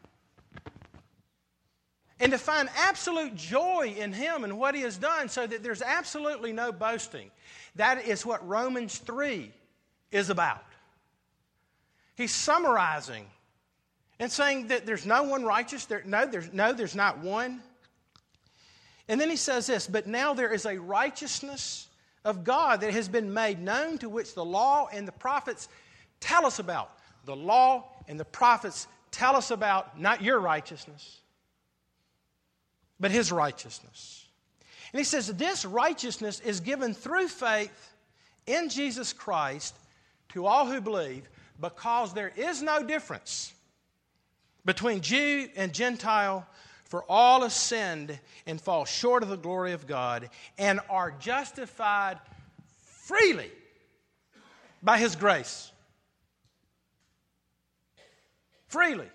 and 2.20 2.32
to 2.32 2.38
find 2.38 2.68
absolute 2.76 3.34
joy 3.34 3.94
in 3.96 4.12
Him 4.12 4.44
and 4.44 4.58
what 4.58 4.74
He 4.74 4.82
has 4.82 4.98
done 4.98 5.30
so 5.30 5.46
that 5.46 5.62
there's 5.62 5.80
absolutely 5.80 6.52
no 6.52 6.70
boasting. 6.70 7.30
That 7.76 8.04
is 8.06 8.26
what 8.26 8.46
Romans 8.46 8.98
3 8.98 9.50
is 10.10 10.28
about. 10.28 10.64
He's 12.16 12.33
summarizing 12.33 13.26
and 14.21 14.30
saying 14.30 14.68
that 14.68 14.87
there's 14.87 15.04
no 15.04 15.25
one 15.25 15.44
righteous. 15.44 15.87
There, 15.87 16.02
no, 16.06 16.26
there's, 16.26 16.52
no, 16.52 16.73
there's 16.73 16.94
not 16.94 17.18
one. 17.18 17.61
And 19.09 19.21
then 19.21 19.28
he 19.28 19.37
says 19.37 19.66
this, 19.66 19.87
but 19.87 20.06
now 20.06 20.35
there 20.35 20.52
is 20.52 20.64
a 20.64 20.78
righteousness 20.78 21.88
of 22.25 22.44
God 22.44 22.80
that 22.80 22.92
has 22.92 23.09
been 23.09 23.35
made 23.35 23.61
known 23.61 23.99
to 23.99 24.09
which 24.09 24.35
the 24.35 24.44
law 24.44 24.88
and 24.92 25.06
the 25.06 25.12
prophets 25.12 25.68
tell 26.21 26.47
us 26.47 26.59
about. 26.59 26.90
The 27.26 27.37
law 27.37 27.85
and 28.09 28.18
the 28.18 28.25
prophets 28.25 28.87
tell 29.11 29.37
us 29.37 29.50
about 29.50 30.00
not 30.00 30.23
your 30.23 30.38
righteousness, 30.40 31.21
but 32.99 33.11
his 33.11 33.30
righteousness. 33.30 34.26
And 34.92 34.99
he 35.00 35.04
says 35.04 35.26
this 35.26 35.64
righteousness 35.64 36.40
is 36.40 36.61
given 36.61 36.94
through 36.94 37.28
faith 37.28 37.92
in 38.47 38.68
Jesus 38.68 39.12
Christ 39.12 39.75
to 40.30 40.47
all 40.47 40.66
who 40.66 40.80
believe 40.80 41.28
because 41.61 42.12
there 42.12 42.32
is 42.37 42.62
no 42.62 42.82
difference 42.82 43.52
between 44.64 45.00
Jew 45.00 45.49
and 45.56 45.73
Gentile, 45.73 46.46
for 46.84 47.04
all 47.08 47.42
have 47.42 47.52
sinned 47.52 48.18
and 48.46 48.61
fall 48.61 48.84
short 48.84 49.23
of 49.23 49.28
the 49.28 49.37
glory 49.37 49.73
of 49.73 49.87
God 49.87 50.30
and 50.58 50.80
are 50.88 51.11
justified 51.11 52.18
freely 53.02 53.50
by 54.82 54.99
His 54.99 55.16
grace. 55.16 55.70
Freely. 58.68 59.08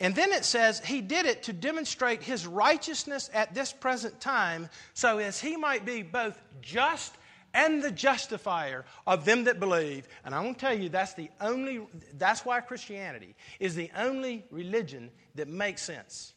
And 0.00 0.14
then 0.14 0.32
it 0.32 0.44
says 0.44 0.80
he 0.80 1.00
did 1.00 1.24
it 1.24 1.44
to 1.44 1.52
demonstrate 1.54 2.22
his 2.22 2.46
righteousness 2.46 3.30
at 3.32 3.54
this 3.54 3.72
present 3.72 4.20
time, 4.20 4.68
so 4.92 5.18
as 5.18 5.40
he 5.40 5.56
might 5.56 5.86
be 5.86 6.02
both 6.02 6.38
just 6.60 7.14
and 7.56 7.82
the 7.82 7.90
justifier 7.90 8.84
of 9.06 9.24
them 9.24 9.44
that 9.44 9.58
believe. 9.58 10.06
And 10.24 10.34
I 10.34 10.40
want 10.40 10.58
to 10.58 10.66
tell 10.66 10.78
you, 10.78 10.90
that's 10.90 11.14
the 11.14 11.30
only, 11.40 11.80
that's 12.18 12.44
why 12.44 12.60
Christianity 12.60 13.34
is 13.58 13.74
the 13.74 13.90
only 13.96 14.44
religion 14.50 15.10
that 15.34 15.48
makes 15.48 15.82
sense. 15.82 16.34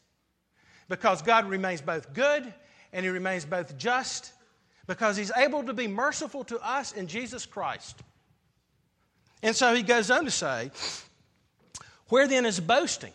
Because 0.88 1.22
God 1.22 1.48
remains 1.48 1.82
both 1.82 2.12
good 2.14 2.52
and 2.92 3.04
He 3.04 3.10
remains 3.10 3.44
both 3.44 3.76
just, 3.76 4.32
because 4.86 5.16
He's 5.16 5.30
able 5.36 5.62
to 5.64 5.74
be 5.74 5.86
merciful 5.86 6.42
to 6.44 6.58
us 6.66 6.92
in 6.92 7.06
Jesus 7.06 7.44
Christ. 7.44 8.00
And 9.42 9.54
so 9.54 9.74
He 9.74 9.82
goes 9.82 10.10
on 10.10 10.24
to 10.24 10.30
say, 10.30 10.70
Where 12.08 12.26
then 12.26 12.46
is 12.46 12.58
boasting? 12.58 13.12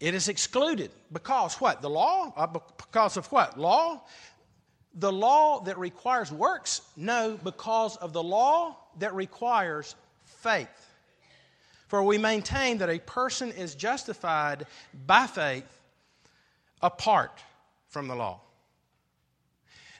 It 0.00 0.14
is 0.14 0.28
excluded 0.28 0.90
because 1.12 1.54
what? 1.54 1.80
The 1.80 1.88
law? 1.88 2.32
Uh, 2.36 2.48
because 2.48 3.16
of 3.16 3.26
what? 3.28 3.58
Law? 3.58 4.02
The 4.94 5.12
law 5.12 5.60
that 5.60 5.78
requires 5.78 6.30
works? 6.30 6.82
No, 6.96 7.38
because 7.42 7.96
of 7.96 8.12
the 8.12 8.22
law 8.22 8.76
that 8.98 9.14
requires 9.14 9.94
faith. 10.24 10.68
For 11.88 12.02
we 12.02 12.18
maintain 12.18 12.78
that 12.78 12.90
a 12.90 12.98
person 12.98 13.50
is 13.52 13.74
justified 13.74 14.66
by 15.06 15.26
faith 15.26 15.80
apart 16.82 17.38
from 17.88 18.08
the 18.08 18.14
law. 18.14 18.40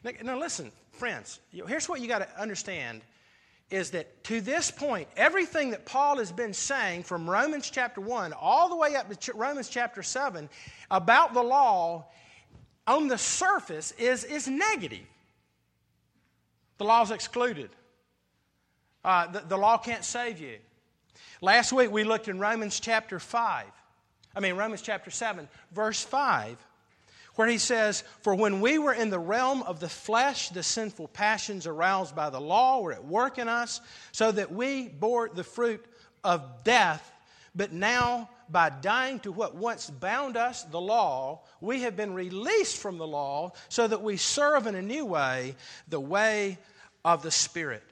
Now, 0.02 0.10
now 0.22 0.38
listen, 0.38 0.72
friends, 0.92 1.40
here's 1.50 1.88
what 1.88 2.00
you 2.00 2.08
got 2.08 2.18
to 2.18 2.40
understand 2.40 3.02
is 3.70 3.90
that 3.90 4.22
to 4.24 4.40
this 4.40 4.70
point, 4.70 5.08
everything 5.16 5.70
that 5.70 5.86
Paul 5.86 6.18
has 6.18 6.30
been 6.30 6.52
saying 6.52 7.02
from 7.04 7.28
Romans 7.28 7.70
chapter 7.70 8.00
1 8.00 8.32
all 8.32 8.68
the 8.68 8.76
way 8.76 8.94
up 8.94 9.08
to 9.18 9.32
Romans 9.32 9.68
chapter 9.68 10.02
7 10.02 10.48
about 10.90 11.32
the 11.32 11.42
law 11.42 12.06
on 12.86 13.08
the 13.08 13.18
surface 13.18 13.92
is, 13.92 14.24
is 14.24 14.46
negative. 14.48 15.06
The 16.78 16.84
law's 16.84 17.10
excluded. 17.10 17.70
Uh, 19.04 19.26
the, 19.28 19.40
the 19.40 19.56
law 19.56 19.78
can't 19.78 20.04
save 20.04 20.40
you. 20.40 20.58
Last 21.40 21.72
week 21.72 21.90
we 21.90 22.04
looked 22.04 22.28
in 22.28 22.38
Romans 22.38 22.80
chapter 22.80 23.18
5. 23.18 23.66
I 24.36 24.40
mean, 24.40 24.56
Romans 24.56 24.82
chapter 24.82 25.10
7, 25.10 25.48
verse 25.72 26.02
5, 26.02 26.56
where 27.36 27.46
he 27.46 27.58
says, 27.58 28.02
For 28.22 28.34
when 28.34 28.60
we 28.60 28.78
were 28.78 28.92
in 28.92 29.10
the 29.10 29.18
realm 29.18 29.62
of 29.62 29.78
the 29.78 29.88
flesh, 29.88 30.48
the 30.48 30.62
sinful 30.62 31.08
passions 31.08 31.66
aroused 31.66 32.16
by 32.16 32.30
the 32.30 32.40
law 32.40 32.80
were 32.80 32.92
at 32.92 33.04
work 33.04 33.38
in 33.38 33.48
us, 33.48 33.80
so 34.10 34.32
that 34.32 34.52
we 34.52 34.88
bore 34.88 35.28
the 35.28 35.44
fruit 35.44 35.84
of 36.24 36.64
death. 36.64 37.12
But 37.54 37.72
now 37.72 38.28
by 38.48 38.70
dying 38.70 39.20
to 39.20 39.32
what 39.32 39.54
once 39.54 39.90
bound 39.90 40.36
us, 40.36 40.64
the 40.64 40.80
law, 40.80 41.42
we 41.60 41.82
have 41.82 41.96
been 41.96 42.14
released 42.14 42.78
from 42.78 42.98
the 42.98 43.06
law 43.06 43.52
so 43.68 43.86
that 43.86 44.02
we 44.02 44.16
serve 44.16 44.66
in 44.66 44.74
a 44.74 44.82
new 44.82 45.04
way, 45.04 45.56
the 45.88 46.00
way 46.00 46.58
of 47.04 47.22
the 47.22 47.30
Spirit. 47.30 47.82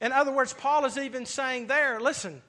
In 0.00 0.12
other 0.12 0.32
words, 0.32 0.52
Paul 0.52 0.84
is 0.86 0.96
even 0.96 1.26
saying 1.26 1.66
there, 1.66 2.00
listen, 2.00 2.42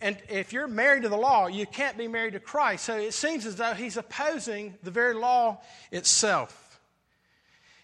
and 0.00 0.16
if 0.28 0.52
you're 0.52 0.66
married 0.66 1.02
to 1.02 1.08
the 1.08 1.16
law, 1.16 1.46
you 1.46 1.66
can't 1.66 1.98
be 1.98 2.08
married 2.08 2.32
to 2.32 2.40
Christ. 2.40 2.84
So 2.84 2.96
it 2.96 3.12
seems 3.12 3.44
as 3.44 3.56
though 3.56 3.74
he's 3.74 3.96
opposing 3.96 4.74
the 4.82 4.90
very 4.90 5.14
law 5.14 5.60
itself. 5.92 6.80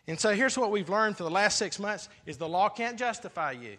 And 0.07 0.19
so 0.19 0.35
here's 0.35 0.57
what 0.57 0.71
we've 0.71 0.88
learned 0.88 1.17
for 1.19 1.25
the 1.25 1.31
last 1.31 1.59
six 1.59 1.79
months 1.79 2.09
is 2.26 2.38
the 2.38 2.49
law 2.49 2.69
can't 2.69 2.99
justify 2.99 3.52
you. 3.52 3.76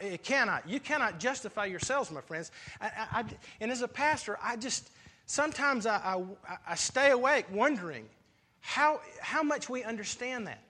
It 0.00 0.22
cannot. 0.22 0.68
You 0.68 0.78
cannot 0.78 1.18
justify 1.18 1.66
yourselves, 1.66 2.10
my 2.10 2.20
friends. 2.20 2.52
I, 2.80 2.90
I, 3.10 3.24
and 3.60 3.70
as 3.70 3.82
a 3.82 3.88
pastor, 3.88 4.38
I 4.40 4.56
just, 4.56 4.90
sometimes 5.26 5.86
I, 5.86 6.22
I, 6.66 6.74
stay 6.76 7.10
awake 7.10 7.46
wondering 7.50 8.08
how, 8.60 9.00
how 9.20 9.42
much 9.42 9.68
we 9.68 9.82
understand 9.82 10.46
that. 10.46 10.62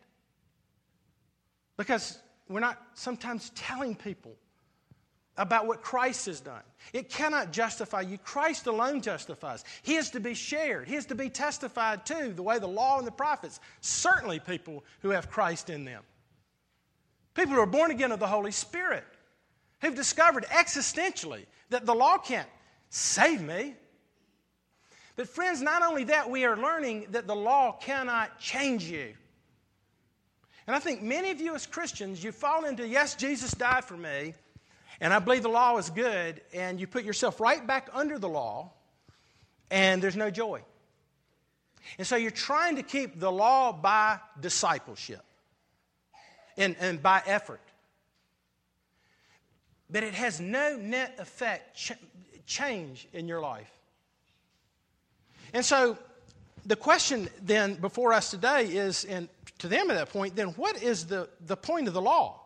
Because 1.76 2.18
we're 2.48 2.60
not 2.60 2.80
sometimes 2.94 3.50
telling 3.54 3.94
people 3.94 4.32
about 5.36 5.66
what 5.66 5.82
Christ 5.82 6.26
has 6.26 6.40
done. 6.40 6.62
It 6.92 7.08
cannot 7.08 7.52
justify 7.52 8.02
you. 8.02 8.18
Christ 8.18 8.66
alone 8.66 9.00
justifies. 9.00 9.64
He 9.82 9.96
is 9.96 10.10
to 10.10 10.20
be 10.20 10.34
shared, 10.34 10.88
He 10.88 10.96
is 10.96 11.06
to 11.06 11.14
be 11.14 11.28
testified 11.28 12.06
to, 12.06 12.32
the 12.34 12.42
way 12.42 12.58
the 12.58 12.66
law 12.66 12.98
and 12.98 13.06
the 13.06 13.12
prophets. 13.12 13.60
Certainly, 13.80 14.40
people 14.40 14.84
who 15.00 15.10
have 15.10 15.30
Christ 15.30 15.70
in 15.70 15.84
them. 15.84 16.02
People 17.34 17.54
who 17.54 17.60
are 17.60 17.66
born 17.66 17.90
again 17.90 18.12
of 18.12 18.20
the 18.20 18.26
Holy 18.26 18.52
Spirit, 18.52 19.04
who've 19.80 19.94
discovered 19.94 20.44
existentially 20.46 21.46
that 21.70 21.86
the 21.86 21.94
law 21.94 22.18
can't 22.18 22.48
save 22.90 23.40
me. 23.40 23.74
But, 25.16 25.28
friends, 25.28 25.60
not 25.60 25.82
only 25.82 26.04
that, 26.04 26.30
we 26.30 26.44
are 26.44 26.56
learning 26.56 27.08
that 27.10 27.26
the 27.26 27.36
law 27.36 27.72
cannot 27.72 28.38
change 28.38 28.84
you. 28.84 29.14
And 30.66 30.76
I 30.76 30.78
think 30.78 31.02
many 31.02 31.30
of 31.30 31.40
you 31.40 31.54
as 31.54 31.66
Christians, 31.66 32.22
you 32.22 32.32
fall 32.32 32.64
into, 32.64 32.86
yes, 32.86 33.14
Jesus 33.14 33.52
died 33.52 33.84
for 33.84 33.96
me, 33.96 34.34
and 35.00 35.12
I 35.12 35.18
believe 35.18 35.42
the 35.42 35.48
law 35.48 35.76
is 35.78 35.90
good, 35.90 36.40
and 36.54 36.78
you 36.78 36.86
put 36.86 37.04
yourself 37.04 37.40
right 37.40 37.66
back 37.66 37.88
under 37.92 38.18
the 38.18 38.28
law, 38.28 38.72
and 39.70 40.02
there's 40.02 40.16
no 40.16 40.30
joy. 40.30 40.62
And 41.98 42.06
so 42.06 42.16
you're 42.16 42.30
trying 42.30 42.76
to 42.76 42.82
keep 42.82 43.18
the 43.18 43.32
law 43.32 43.72
by 43.72 44.18
discipleship 44.40 45.22
and, 46.56 46.76
and 46.80 47.02
by 47.02 47.22
effort. 47.26 47.60
But 49.90 50.02
it 50.02 50.14
has 50.14 50.40
no 50.40 50.76
net 50.76 51.16
effect, 51.18 51.76
ch- 51.76 51.92
change 52.46 53.06
in 53.12 53.28
your 53.28 53.40
life. 53.40 53.70
And 55.52 55.64
so 55.64 55.98
the 56.64 56.76
question 56.76 57.28
then 57.42 57.74
before 57.74 58.12
us 58.12 58.30
today 58.30 58.64
is, 58.66 59.04
and 59.04 59.28
to 59.58 59.68
them 59.68 59.90
at 59.90 59.94
that 59.94 60.10
point, 60.10 60.34
then 60.34 60.48
what 60.48 60.82
is 60.82 61.06
the, 61.06 61.28
the 61.46 61.56
point 61.56 61.88
of 61.88 61.94
the 61.94 62.00
law? 62.00 62.40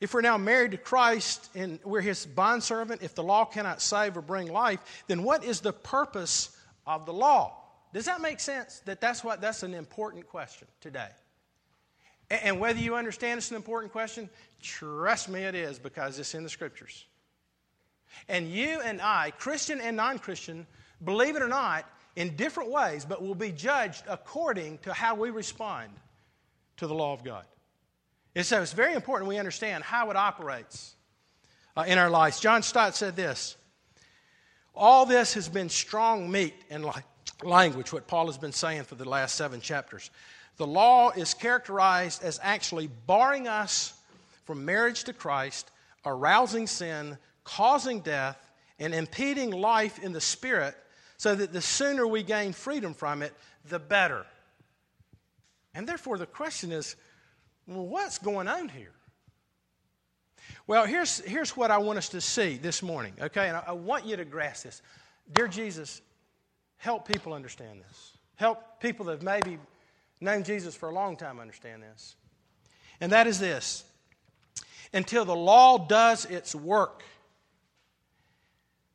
If 0.00 0.14
we're 0.14 0.22
now 0.22 0.38
married 0.38 0.70
to 0.70 0.78
Christ 0.78 1.50
and 1.54 1.78
we're 1.84 2.00
his 2.00 2.24
bondservant, 2.24 3.02
if 3.02 3.14
the 3.14 3.22
law 3.22 3.44
cannot 3.44 3.82
save 3.82 4.16
or 4.16 4.22
bring 4.22 4.50
life, 4.50 4.80
then 5.08 5.22
what 5.22 5.44
is 5.44 5.60
the 5.60 5.72
purpose 5.72 6.56
of 6.86 7.04
the 7.04 7.12
law? 7.12 7.56
Does 7.92 8.06
that 8.06 8.20
make 8.20 8.40
sense? 8.40 8.80
That 8.86 9.00
that's 9.00 9.22
what 9.22 9.40
that's 9.40 9.62
an 9.62 9.74
important 9.74 10.26
question 10.26 10.68
today. 10.80 11.08
And, 12.30 12.60
whether 12.60 12.78
you 12.78 12.94
understand 12.94 13.38
it's 13.38 13.50
an 13.50 13.56
important 13.56 13.90
question, 13.90 14.30
trust 14.62 15.28
me 15.28 15.42
it 15.42 15.56
is 15.56 15.80
because 15.80 16.18
it's 16.18 16.34
in 16.34 16.44
the 16.44 16.48
scriptures. 16.48 17.06
And 18.28 18.48
you 18.48 18.80
and 18.80 19.00
I, 19.00 19.32
Christian 19.32 19.80
and 19.80 19.96
non-Christian, 19.96 20.66
believe 21.02 21.34
it 21.34 21.42
or 21.42 21.48
not, 21.48 21.84
in 22.14 22.36
different 22.36 22.70
ways, 22.70 23.04
but 23.04 23.22
will 23.22 23.34
be 23.34 23.50
judged 23.50 24.04
according 24.08 24.78
to 24.78 24.92
how 24.92 25.14
we 25.14 25.30
respond 25.30 25.90
to 26.76 26.86
the 26.86 26.94
law 26.94 27.12
of 27.12 27.24
God. 27.24 27.44
And 28.34 28.46
so 28.46 28.62
it's 28.62 28.72
very 28.72 28.94
important 28.94 29.28
we 29.28 29.38
understand 29.38 29.82
how 29.82 30.10
it 30.10 30.16
operates 30.16 30.94
uh, 31.76 31.84
in 31.86 31.98
our 31.98 32.10
lives. 32.10 32.40
John 32.40 32.62
Stott 32.62 32.94
said 32.94 33.16
this 33.16 33.56
All 34.74 35.04
this 35.06 35.34
has 35.34 35.48
been 35.48 35.68
strong 35.68 36.30
meat 36.30 36.54
and 36.70 36.86
language, 37.42 37.92
what 37.92 38.06
Paul 38.06 38.26
has 38.26 38.38
been 38.38 38.52
saying 38.52 38.84
for 38.84 38.94
the 38.94 39.08
last 39.08 39.34
seven 39.34 39.60
chapters. 39.60 40.10
The 40.56 40.66
law 40.66 41.10
is 41.10 41.34
characterized 41.34 42.22
as 42.22 42.38
actually 42.42 42.88
barring 43.06 43.48
us 43.48 43.94
from 44.44 44.64
marriage 44.64 45.04
to 45.04 45.12
Christ, 45.12 45.70
arousing 46.04 46.66
sin, 46.66 47.16
causing 47.44 48.00
death, 48.00 48.38
and 48.78 48.94
impeding 48.94 49.50
life 49.50 49.98
in 49.98 50.12
the 50.12 50.20
spirit, 50.20 50.76
so 51.16 51.34
that 51.34 51.52
the 51.52 51.60
sooner 51.60 52.06
we 52.06 52.22
gain 52.22 52.52
freedom 52.52 52.94
from 52.94 53.22
it, 53.22 53.34
the 53.68 53.78
better. 53.78 54.26
And 55.74 55.86
therefore, 55.86 56.18
the 56.18 56.26
question 56.26 56.72
is 56.72 56.96
well, 57.66 57.86
what's 57.86 58.18
going 58.18 58.48
on 58.48 58.68
here? 58.68 58.92
Well, 60.66 60.86
here's, 60.86 61.20
here's 61.20 61.56
what 61.56 61.70
I 61.70 61.78
want 61.78 61.98
us 61.98 62.08
to 62.10 62.20
see 62.20 62.56
this 62.56 62.82
morning, 62.82 63.14
okay? 63.20 63.48
And 63.48 63.56
I, 63.56 63.64
I 63.68 63.72
want 63.72 64.06
you 64.06 64.16
to 64.16 64.24
grasp 64.24 64.64
this. 64.64 64.82
Dear 65.32 65.48
Jesus, 65.48 66.00
help 66.76 67.06
people 67.06 67.32
understand 67.32 67.80
this. 67.88 68.16
Help 68.36 68.80
people 68.80 69.06
that 69.06 69.12
have 69.12 69.22
maybe 69.22 69.58
known 70.20 70.44
Jesus 70.44 70.74
for 70.74 70.88
a 70.88 70.94
long 70.94 71.16
time 71.16 71.40
understand 71.40 71.82
this. 71.82 72.16
And 73.00 73.12
that 73.12 73.26
is 73.26 73.38
this 73.38 73.84
until 74.92 75.24
the 75.24 75.36
law 75.36 75.78
does 75.78 76.24
its 76.24 76.54
work, 76.54 77.02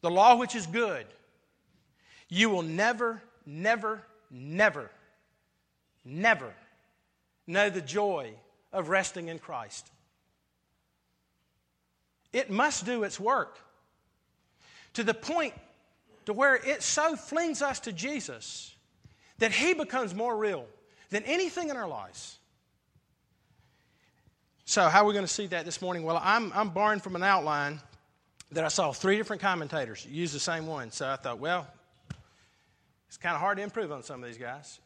the 0.01 0.11
law 0.11 0.35
which 0.35 0.55
is 0.55 0.67
good, 0.67 1.05
you 2.27 2.49
will 2.49 2.63
never, 2.63 3.21
never, 3.45 4.03
never, 4.29 4.91
never 6.03 6.53
know 7.47 7.69
the 7.69 7.81
joy 7.81 8.33
of 8.73 8.89
resting 8.89 9.29
in 9.29 9.39
Christ. 9.39 9.89
It 12.33 12.49
must 12.49 12.85
do 12.85 13.03
its 13.03 13.19
work 13.19 13.57
to 14.93 15.03
the 15.03 15.13
point 15.13 15.53
to 16.25 16.33
where 16.33 16.55
it 16.55 16.83
so 16.83 17.15
flings 17.15 17.61
us 17.61 17.79
to 17.81 17.93
Jesus 17.93 18.75
that 19.37 19.51
he 19.51 19.73
becomes 19.73 20.13
more 20.13 20.35
real 20.35 20.65
than 21.09 21.23
anything 21.23 21.69
in 21.69 21.77
our 21.77 21.87
lives. 21.87 22.37
So, 24.65 24.89
how 24.89 25.03
are 25.03 25.05
we 25.05 25.13
going 25.13 25.25
to 25.25 25.31
see 25.31 25.47
that 25.47 25.65
this 25.65 25.81
morning? 25.81 26.03
Well, 26.03 26.19
I'm, 26.23 26.51
I'm 26.53 26.69
borrowing 26.69 26.99
from 26.99 27.15
an 27.15 27.23
outline 27.23 27.79
that 28.51 28.63
I 28.63 28.69
saw 28.69 28.91
three 28.91 29.17
different 29.17 29.41
commentators 29.41 30.05
use 30.09 30.31
the 30.31 30.39
same 30.39 30.65
one. 30.65 30.91
So 30.91 31.07
I 31.07 31.15
thought, 31.17 31.39
well, 31.39 31.67
it's 33.07 33.17
kind 33.17 33.35
of 33.35 33.41
hard 33.41 33.57
to 33.57 33.63
improve 33.63 33.91
on 33.91 34.03
some 34.03 34.23
of 34.23 34.29
these 34.29 34.37
guys. 34.37 34.79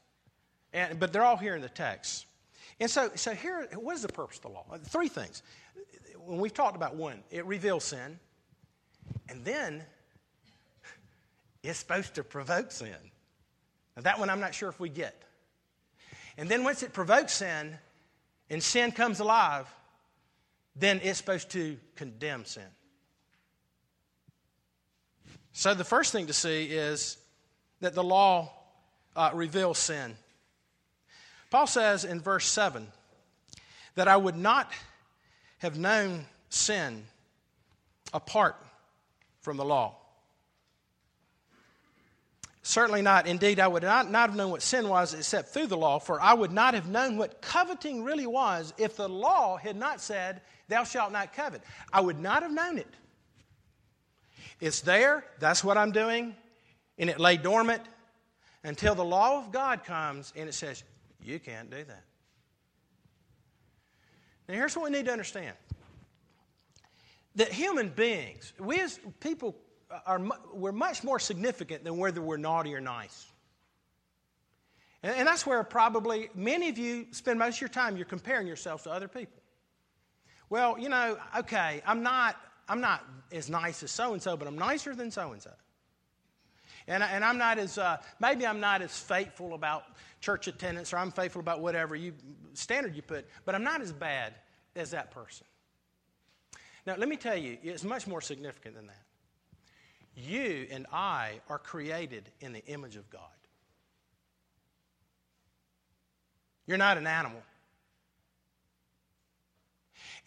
And, 0.74 1.00
but 1.00 1.14
they're 1.14 1.24
all 1.24 1.38
here 1.38 1.56
in 1.56 1.62
the 1.62 1.70
text. 1.70 2.26
And 2.80 2.90
so, 2.90 3.12
so 3.16 3.34
here, 3.34 3.68
what 3.76 3.96
is 3.96 4.02
the 4.02 4.10
purpose 4.10 4.38
of 4.38 4.44
the 4.44 4.50
law? 4.50 4.66
Three 4.86 5.08
things. 5.08 5.44
When 6.18 6.40
we've 6.40 6.54
talked 6.54 6.76
about 6.76 6.96
one, 6.96 7.24
it 7.32 7.46
reveals 7.46 7.86
sin, 7.86 8.20
and 9.30 9.44
then 9.44 9.84
it's 11.64 11.80
supposed 11.80 12.16
to 12.16 12.24
provoke 12.24 12.72
sin. 12.72 12.96
Now, 13.96 14.04
that 14.04 14.20
one 14.20 14.30
I'm 14.30 14.40
not 14.40 14.54
sure 14.54 14.70
if 14.70 14.80
we 14.80 14.90
get. 14.90 15.24
And 16.40 16.48
then 16.48 16.64
once 16.64 16.84
it 16.84 16.94
provokes 16.94 17.34
sin 17.34 17.78
and 18.50 18.64
sin 18.64 18.94
comes 18.94 19.20
alive, 19.20 19.68
then 20.74 21.02
it's 21.04 21.18
supposed 21.18 21.50
to 21.50 21.78
condemn 21.98 22.46
sin. 22.46 22.64
So 25.52 25.74
the 25.74 25.84
first 25.84 26.14
thing 26.14 26.28
to 26.28 26.34
see 26.34 26.68
is 26.68 27.18
that 27.82 27.94
the 27.94 28.06
law 28.06 28.54
uh, 29.18 29.32
reveals 29.34 29.80
sin. 29.80 30.16
Paul 31.52 31.68
says 31.68 32.06
in 32.06 32.22
verse 32.22 32.46
7 32.46 32.88
that 33.96 34.08
I 34.08 34.16
would 34.16 34.38
not 34.38 34.72
have 35.58 35.78
known 35.78 36.26
sin 36.48 37.04
apart 38.14 38.56
from 39.42 39.58
the 39.58 39.66
law. 39.66 39.98
Certainly 42.70 43.02
not. 43.02 43.26
Indeed, 43.26 43.60
I 43.60 43.68
would 43.68 43.82
not, 43.82 44.12
not 44.12 44.30
have 44.30 44.38
known 44.38 44.52
what 44.52 44.62
sin 44.62 44.88
was 44.90 45.16
except 45.16 45.50
through 45.50 45.66
the 45.66 45.76
law, 45.76 45.98
for 45.98 46.22
I 46.22 46.36
would 46.36 46.52
not 46.52 46.76
have 46.76 46.88
known 46.88 47.18
what 47.18 47.42
coveting 47.42 48.04
really 48.04 48.28
was 48.28 48.76
if 48.78 48.96
the 48.96 49.10
law 49.10 49.58
had 49.58 49.76
not 49.76 50.00
said, 50.00 50.42
Thou 50.68 50.84
shalt 50.84 51.12
not 51.12 51.34
covet. 51.34 51.64
I 51.92 52.00
would 52.02 52.20
not 52.20 52.44
have 52.44 52.52
known 52.52 52.78
it. 52.78 52.94
It's 54.62 54.82
there, 54.82 55.26
that's 55.40 55.64
what 55.64 55.80
I'm 55.80 55.92
doing, 55.92 56.36
and 57.00 57.10
it 57.10 57.20
lay 57.20 57.38
dormant 57.38 57.82
until 58.64 58.94
the 58.94 59.04
law 59.04 59.40
of 59.40 59.52
God 59.52 59.84
comes 59.84 60.32
and 60.36 60.48
it 60.48 60.54
says, 60.54 60.84
You 61.24 61.40
can't 61.40 61.72
do 61.72 61.84
that. 61.84 62.04
Now, 64.48 64.54
here's 64.54 64.76
what 64.76 64.92
we 64.92 64.96
need 64.96 65.06
to 65.06 65.12
understand 65.12 65.56
that 67.34 67.52
human 67.52 67.90
beings, 67.90 68.54
we 68.60 68.80
as 68.80 69.00
people, 69.20 69.56
are, 70.06 70.22
we're 70.54 70.72
much 70.72 71.04
more 71.04 71.20
significant 71.20 71.84
than 71.84 71.98
whether 71.98 72.22
we're 72.22 72.38
naughty 72.38 72.74
or 72.74 72.82
nice. 72.82 73.26
And, 75.04 75.16
and 75.16 75.28
that's 75.28 75.46
where 75.46 75.64
probably 75.64 76.30
many 76.36 76.70
of 76.70 76.78
you 76.78 77.08
spend 77.12 77.40
most 77.40 77.56
of 77.56 77.62
your 77.62 77.70
time, 77.70 77.98
you're 77.98 78.06
comparing 78.06 78.48
yourselves 78.48 78.84
to 78.84 78.92
other 78.92 79.08
people. 79.08 79.42
Well, 80.50 80.80
you 80.80 80.90
know, 80.90 81.18
okay, 81.40 81.82
I'm 81.86 82.04
not, 82.04 82.36
I'm 82.68 82.82
not 82.82 83.06
as 83.32 83.50
nice 83.50 83.84
as 83.84 83.92
so 83.92 84.14
and 84.14 84.22
so, 84.22 84.36
but 84.36 84.48
I'm 84.48 84.58
nicer 84.58 84.96
than 84.96 85.12
so 85.12 85.32
and 85.32 85.42
so. 85.42 85.52
And, 86.88 87.04
and 87.04 87.24
I'm 87.24 87.38
not 87.38 87.60
as, 87.60 87.78
uh, 87.78 87.98
maybe 88.20 88.48
I'm 88.48 88.60
not 88.60 88.82
as 88.82 88.98
faithful 88.98 89.54
about 89.54 89.84
church 90.22 90.48
attendance 90.48 90.92
or 90.92 90.98
I'm 90.98 91.12
faithful 91.12 91.40
about 91.40 91.62
whatever 91.62 91.96
you, 91.96 92.14
standard 92.54 92.96
you 92.96 93.04
put, 93.04 93.28
but 93.46 93.54
I'm 93.54 93.64
not 93.64 93.82
as 93.82 93.92
bad 93.92 94.34
as 94.76 94.92
that 94.92 95.12
person. 95.12 95.46
Now, 96.88 96.96
let 96.98 97.08
me 97.08 97.16
tell 97.16 97.38
you, 97.38 97.58
it's 97.62 97.84
much 97.84 98.08
more 98.08 98.22
significant 98.22 98.76
than 98.76 98.88
that. 98.88 99.04
You 100.28 100.68
and 100.72 100.86
I 100.92 101.40
are 101.50 101.60
created 101.60 102.30
in 102.42 102.54
the 102.54 102.66
image 102.66 102.96
of 102.96 103.10
God. 103.10 103.22
You're 106.68 106.78
not 106.78 106.98
an 106.98 107.08
animal. 107.08 107.42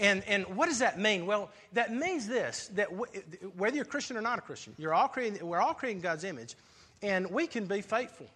And, 0.00 0.24
and 0.26 0.56
what 0.56 0.68
does 0.68 0.80
that 0.80 0.98
mean? 0.98 1.26
Well, 1.26 1.50
that 1.74 1.92
means 1.94 2.26
this 2.26 2.68
that 2.74 2.90
w- 2.90 3.22
whether 3.56 3.76
you're 3.76 3.84
Christian 3.84 4.16
or 4.16 4.22
not 4.22 4.38
a 4.38 4.42
Christian, 4.42 4.74
you're 4.78 4.94
all 4.94 5.08
creating, 5.08 5.46
we're 5.46 5.60
all 5.60 5.74
creating 5.74 6.02
God's 6.02 6.24
image, 6.24 6.56
and 7.02 7.30
we 7.30 7.46
can 7.46 7.66
be 7.66 7.82
faithful, 7.82 8.26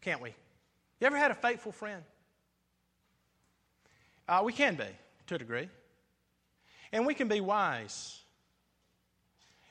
can't 0.00 0.22
we? 0.22 0.30
You 1.00 1.06
ever 1.06 1.18
had 1.18 1.30
a 1.30 1.34
faithful 1.34 1.72
friend? 1.72 2.02
Uh, 4.28 4.42
we 4.44 4.52
can 4.52 4.74
be, 4.74 4.86
to 5.26 5.34
a 5.34 5.38
degree. 5.38 5.68
And 6.92 7.06
we 7.06 7.14
can 7.14 7.28
be 7.28 7.40
wise. 7.40 8.22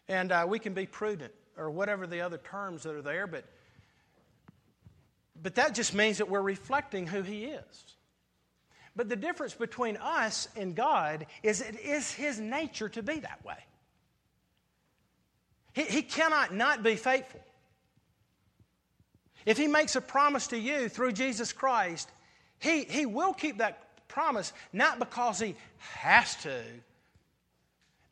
And 0.08 0.32
uh, 0.32 0.46
we 0.48 0.60
can 0.60 0.74
be 0.74 0.86
prudent, 0.86 1.34
or 1.58 1.70
whatever 1.72 2.06
the 2.06 2.22
other 2.22 2.38
terms 2.38 2.84
that 2.84 2.94
are 2.94 3.02
there, 3.02 3.28
but, 3.28 3.46
but 5.42 5.56
that 5.56 5.74
just 5.74 5.94
means 5.94 6.20
that 6.20 6.30
we're 6.30 6.42
reflecting 6.42 7.08
who 7.08 7.22
He 7.22 7.46
is. 7.46 7.84
But 8.96 9.10
the 9.10 9.16
difference 9.16 9.54
between 9.54 9.98
us 9.98 10.48
and 10.56 10.76
God 10.76 11.26
is 11.44 11.62
it 11.62 11.80
is 11.80 12.12
His 12.12 12.40
nature 12.40 12.88
to 12.90 13.04
be 13.04 13.20
that 13.20 13.44
way. 13.44 13.58
He, 15.74 15.84
he 15.84 16.02
cannot 16.02 16.54
not 16.54 16.84
be 16.84 16.96
faithful. 16.96 17.42
If 19.46 19.58
He 19.58 19.68
makes 19.68 19.96
a 19.96 20.02
promise 20.02 20.48
to 20.48 20.58
you 20.58 20.88
through 20.88 21.12
Jesus 21.14 21.52
Christ, 21.52 22.10
He, 22.60 22.84
he 22.84 23.06
will 23.06 23.34
keep 23.34 23.58
that 23.58 24.08
promise, 24.08 24.54
not 24.72 25.00
because 25.00 25.40
He 25.40 25.56
has 25.80 26.36
to, 26.38 26.62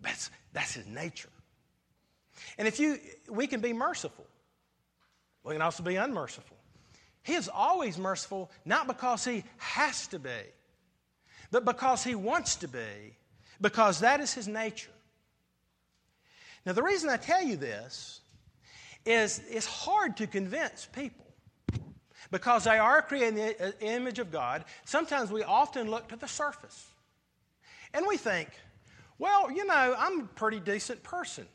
but 0.01 0.10
that's, 0.10 0.32
that's 0.51 0.73
His 0.73 0.88
nature. 0.88 1.29
And 2.58 2.67
if 2.67 2.79
you, 2.79 2.99
we 3.29 3.47
can 3.47 3.62
be 3.62 3.73
merciful, 3.73 4.25
we 5.43 5.53
can 5.53 5.62
also 5.62 5.84
be 5.84 5.95
unmerciful. 5.95 6.58
He 7.23 7.34
is 7.34 7.49
always 7.53 7.97
merciful, 7.97 8.51
not 8.65 8.88
because 8.88 9.23
he 9.23 9.43
has 9.58 10.08
to 10.08 10.19
be, 10.19 10.29
but 11.51 11.65
because 11.65 12.03
he 12.03 12.15
wants 12.15 12.58
to 12.58 12.67
be, 12.67 13.15
because 13.62 13.99
that 14.01 14.19
is 14.19 14.34
his 14.34 14.47
nature. 14.47 14.91
Now, 16.65 16.73
the 16.73 16.84
reason 16.84 17.10
I 17.10 17.17
tell 17.17 17.41
you 17.41 17.56
this 17.56 18.21
is 19.06 19.41
it's 19.49 19.65
hard 19.65 20.17
to 20.17 20.27
convince 20.27 20.88
people 20.93 21.25
because 22.32 22.63
they 22.63 22.77
are 22.77 23.01
creating 23.01 23.36
the 23.36 23.67
uh, 23.67 23.71
image 23.82 24.19
of 24.19 24.32
God. 24.32 24.63
Sometimes 24.86 25.32
we 25.32 25.43
often 25.43 25.89
look 25.89 26.08
to 26.10 26.15
the 26.15 26.27
surface 26.27 26.88
and 27.93 28.06
we 28.08 28.17
think, 28.17 28.49
well, 29.19 29.51
you 29.51 29.65
know, 29.65 29.95
I'm 29.97 30.21
a 30.21 30.25
pretty 30.25 30.60
decent 30.60 31.03
person. 31.03 31.45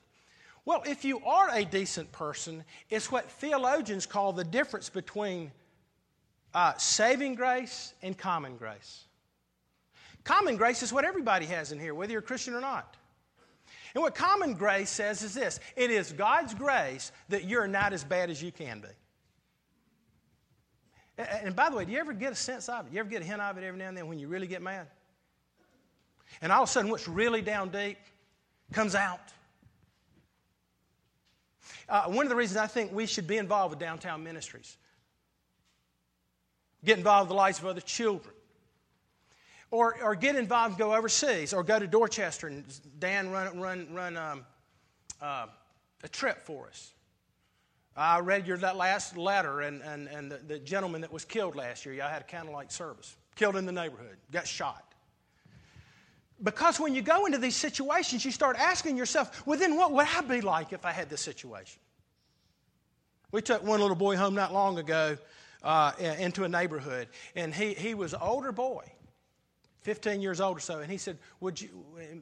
Well, 0.69 0.83
if 0.85 1.03
you 1.03 1.25
are 1.25 1.49
a 1.51 1.65
decent 1.65 2.13
person, 2.13 2.63
it's 2.91 3.11
what 3.11 3.31
theologians 3.31 4.05
call 4.05 4.35
the 4.35 4.45
difference 4.45 4.91
between 4.91 5.51
uh, 6.53 6.75
saving 6.77 7.37
grace 7.37 7.95
and 8.03 8.19
common 8.19 8.59
grace. 8.59 9.05
Common 10.25 10.59
grace 10.59 10.83
is 10.83 10.93
what 10.93 11.07
everybody 11.07 11.47
has 11.47 11.73
in 11.73 11.81
here, 11.81 11.95
whether 11.95 12.13
you're 12.13 12.21
a 12.21 12.23
Christian 12.23 12.53
or 12.53 12.61
not. 12.61 12.99
And 13.95 14.03
what 14.03 14.15
common 14.15 14.53
grace 14.53 14.91
says 14.91 15.23
is 15.23 15.33
this 15.33 15.59
it 15.75 15.91
is 15.91 16.13
God's 16.13 16.53
grace 16.53 17.13
that 17.31 17.45
you're 17.45 17.67
not 17.67 17.95
as 17.95 18.05
bad 18.05 18.29
as 18.29 18.43
you 18.43 18.53
can 18.53 18.81
be. 18.83 18.89
And 21.17 21.57
by 21.57 21.71
the 21.71 21.77
way, 21.77 21.87
do 21.87 21.93
you 21.93 21.99
ever 21.99 22.13
get 22.13 22.33
a 22.33 22.37
sense 22.37 22.69
of 22.69 22.85
it? 22.85 22.91
Do 22.91 22.95
You 22.97 23.01
ever 23.01 23.09
get 23.09 23.23
a 23.23 23.25
hint 23.25 23.41
of 23.41 23.57
it 23.57 23.65
every 23.65 23.79
now 23.79 23.89
and 23.89 23.97
then 23.97 24.07
when 24.07 24.19
you 24.19 24.29
really 24.29 24.47
get 24.47 24.61
mad? 24.61 24.87
And 26.43 26.53
all 26.53 26.65
of 26.65 26.69
a 26.69 26.73
sudden, 26.73 26.91
what's 26.91 27.09
really 27.09 27.41
down 27.41 27.71
deep 27.71 27.97
comes 28.71 28.95
out. 28.95 29.33
Uh, 31.89 32.05
one 32.05 32.27
of 32.27 32.31
the 32.31 32.37
reasons 32.37 32.59
I 32.59 32.67
think 32.67 32.93
we 32.93 33.07
should 33.07 33.27
be 33.27 33.39
involved 33.39 33.71
with 33.71 33.79
downtown 33.79 34.23
ministries, 34.23 34.77
get 36.85 36.99
involved 36.99 37.29
with 37.29 37.35
the 37.35 37.39
lives 37.39 37.59
of 37.59 37.67
other 37.67 37.81
children, 37.81 38.35
or, 39.71 39.97
or 40.03 40.15
get 40.15 40.37
involved 40.37 40.73
and 40.73 40.79
go 40.79 40.95
overseas, 40.95 41.53
or 41.55 41.63
go 41.63 41.79
to 41.79 41.87
Dorchester 41.87 42.47
and 42.47 42.65
Dan 42.99 43.31
run, 43.31 43.59
run, 43.59 43.89
run 43.93 44.17
um, 44.17 44.47
uh, 45.23 45.47
a 46.03 46.09
trip 46.09 46.45
for 46.45 46.67
us. 46.67 46.93
I 47.97 48.21
read 48.21 48.47
your 48.47 48.59
that 48.59 48.77
last 48.77 49.17
letter, 49.17 49.63
and, 49.63 49.83
and, 49.83 50.09
and 50.09 50.31
the, 50.31 50.37
the 50.37 50.59
gentleman 50.59 51.01
that 51.01 51.13
was 51.13 51.25
killed 51.25 51.57
last 51.57 51.85
year, 51.85 51.95
y'all 51.95 52.09
had 52.09 52.23
a 52.23 52.27
candlelight 52.27 52.71
service, 52.71 53.17
killed 53.35 53.57
in 53.57 53.67
the 53.67 53.73
neighborhood, 53.73 54.19
got 54.31 54.47
shot. 54.47 54.88
Because 56.43 56.79
when 56.79 56.95
you 56.95 57.03
go 57.03 57.27
into 57.27 57.39
these 57.39 57.57
situations, 57.57 58.25
you 58.25 58.31
start 58.31 58.57
asking 58.57 58.97
yourself, 58.97 59.45
well, 59.47 59.59
then 59.59 59.77
what 59.77 59.93
would 59.93 60.07
I 60.07 60.21
be 60.21 60.41
like 60.41 60.73
if 60.73 60.85
I 60.85 60.93
had 60.93 61.11
this 61.11 61.21
situation? 61.21 61.81
We 63.33 63.43
took 63.43 63.65
one 63.65 63.81
little 63.81 63.97
boy 63.97 64.17
home 64.17 64.35
not 64.35 64.53
long 64.53 64.79
ago 64.79 65.19
uh, 65.63 65.93
into 65.99 66.45
a 66.45 66.49
neighborhood, 66.49 67.09
and 67.35 67.53
he, 67.53 67.75
he 67.75 67.95
was 67.95 68.15
an 68.15 68.21
older 68.23 68.53
boy, 68.53 68.85
15 69.83 70.21
years 70.21 70.41
old 70.41 70.59
or 70.59 70.61
so, 70.61 70.79
and 70.79 70.91
he 70.91 70.97
said, 70.97 71.19
Would 71.41 71.61
you, 71.61 71.69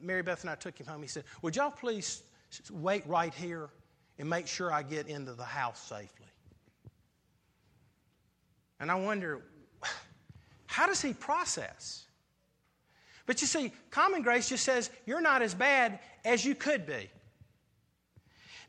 Mary 0.01 0.23
Beth 0.23 0.41
and 0.41 0.49
I 0.49 0.55
took 0.55 0.77
him 0.79 0.87
home, 0.87 1.01
he 1.01 1.07
said, 1.07 1.23
Would 1.43 1.55
y'all 1.55 1.71
please 1.71 2.23
wait 2.71 3.05
right 3.05 3.33
here 3.33 3.69
and 4.17 4.27
make 4.27 4.47
sure 4.47 4.73
I 4.73 4.81
get 4.81 5.07
into 5.07 5.33
the 5.33 5.45
house 5.45 5.79
safely? 5.79 6.25
And 8.79 8.89
I 8.89 8.95
wonder, 8.95 9.43
how 10.65 10.87
does 10.87 11.01
he 11.01 11.13
process? 11.13 12.06
But 13.27 13.41
you 13.41 13.47
see, 13.47 13.71
common 13.91 14.23
grace 14.23 14.49
just 14.49 14.63
says 14.63 14.89
you're 15.05 15.21
not 15.21 15.43
as 15.43 15.53
bad 15.53 15.99
as 16.25 16.43
you 16.43 16.55
could 16.55 16.87
be. 16.87 17.11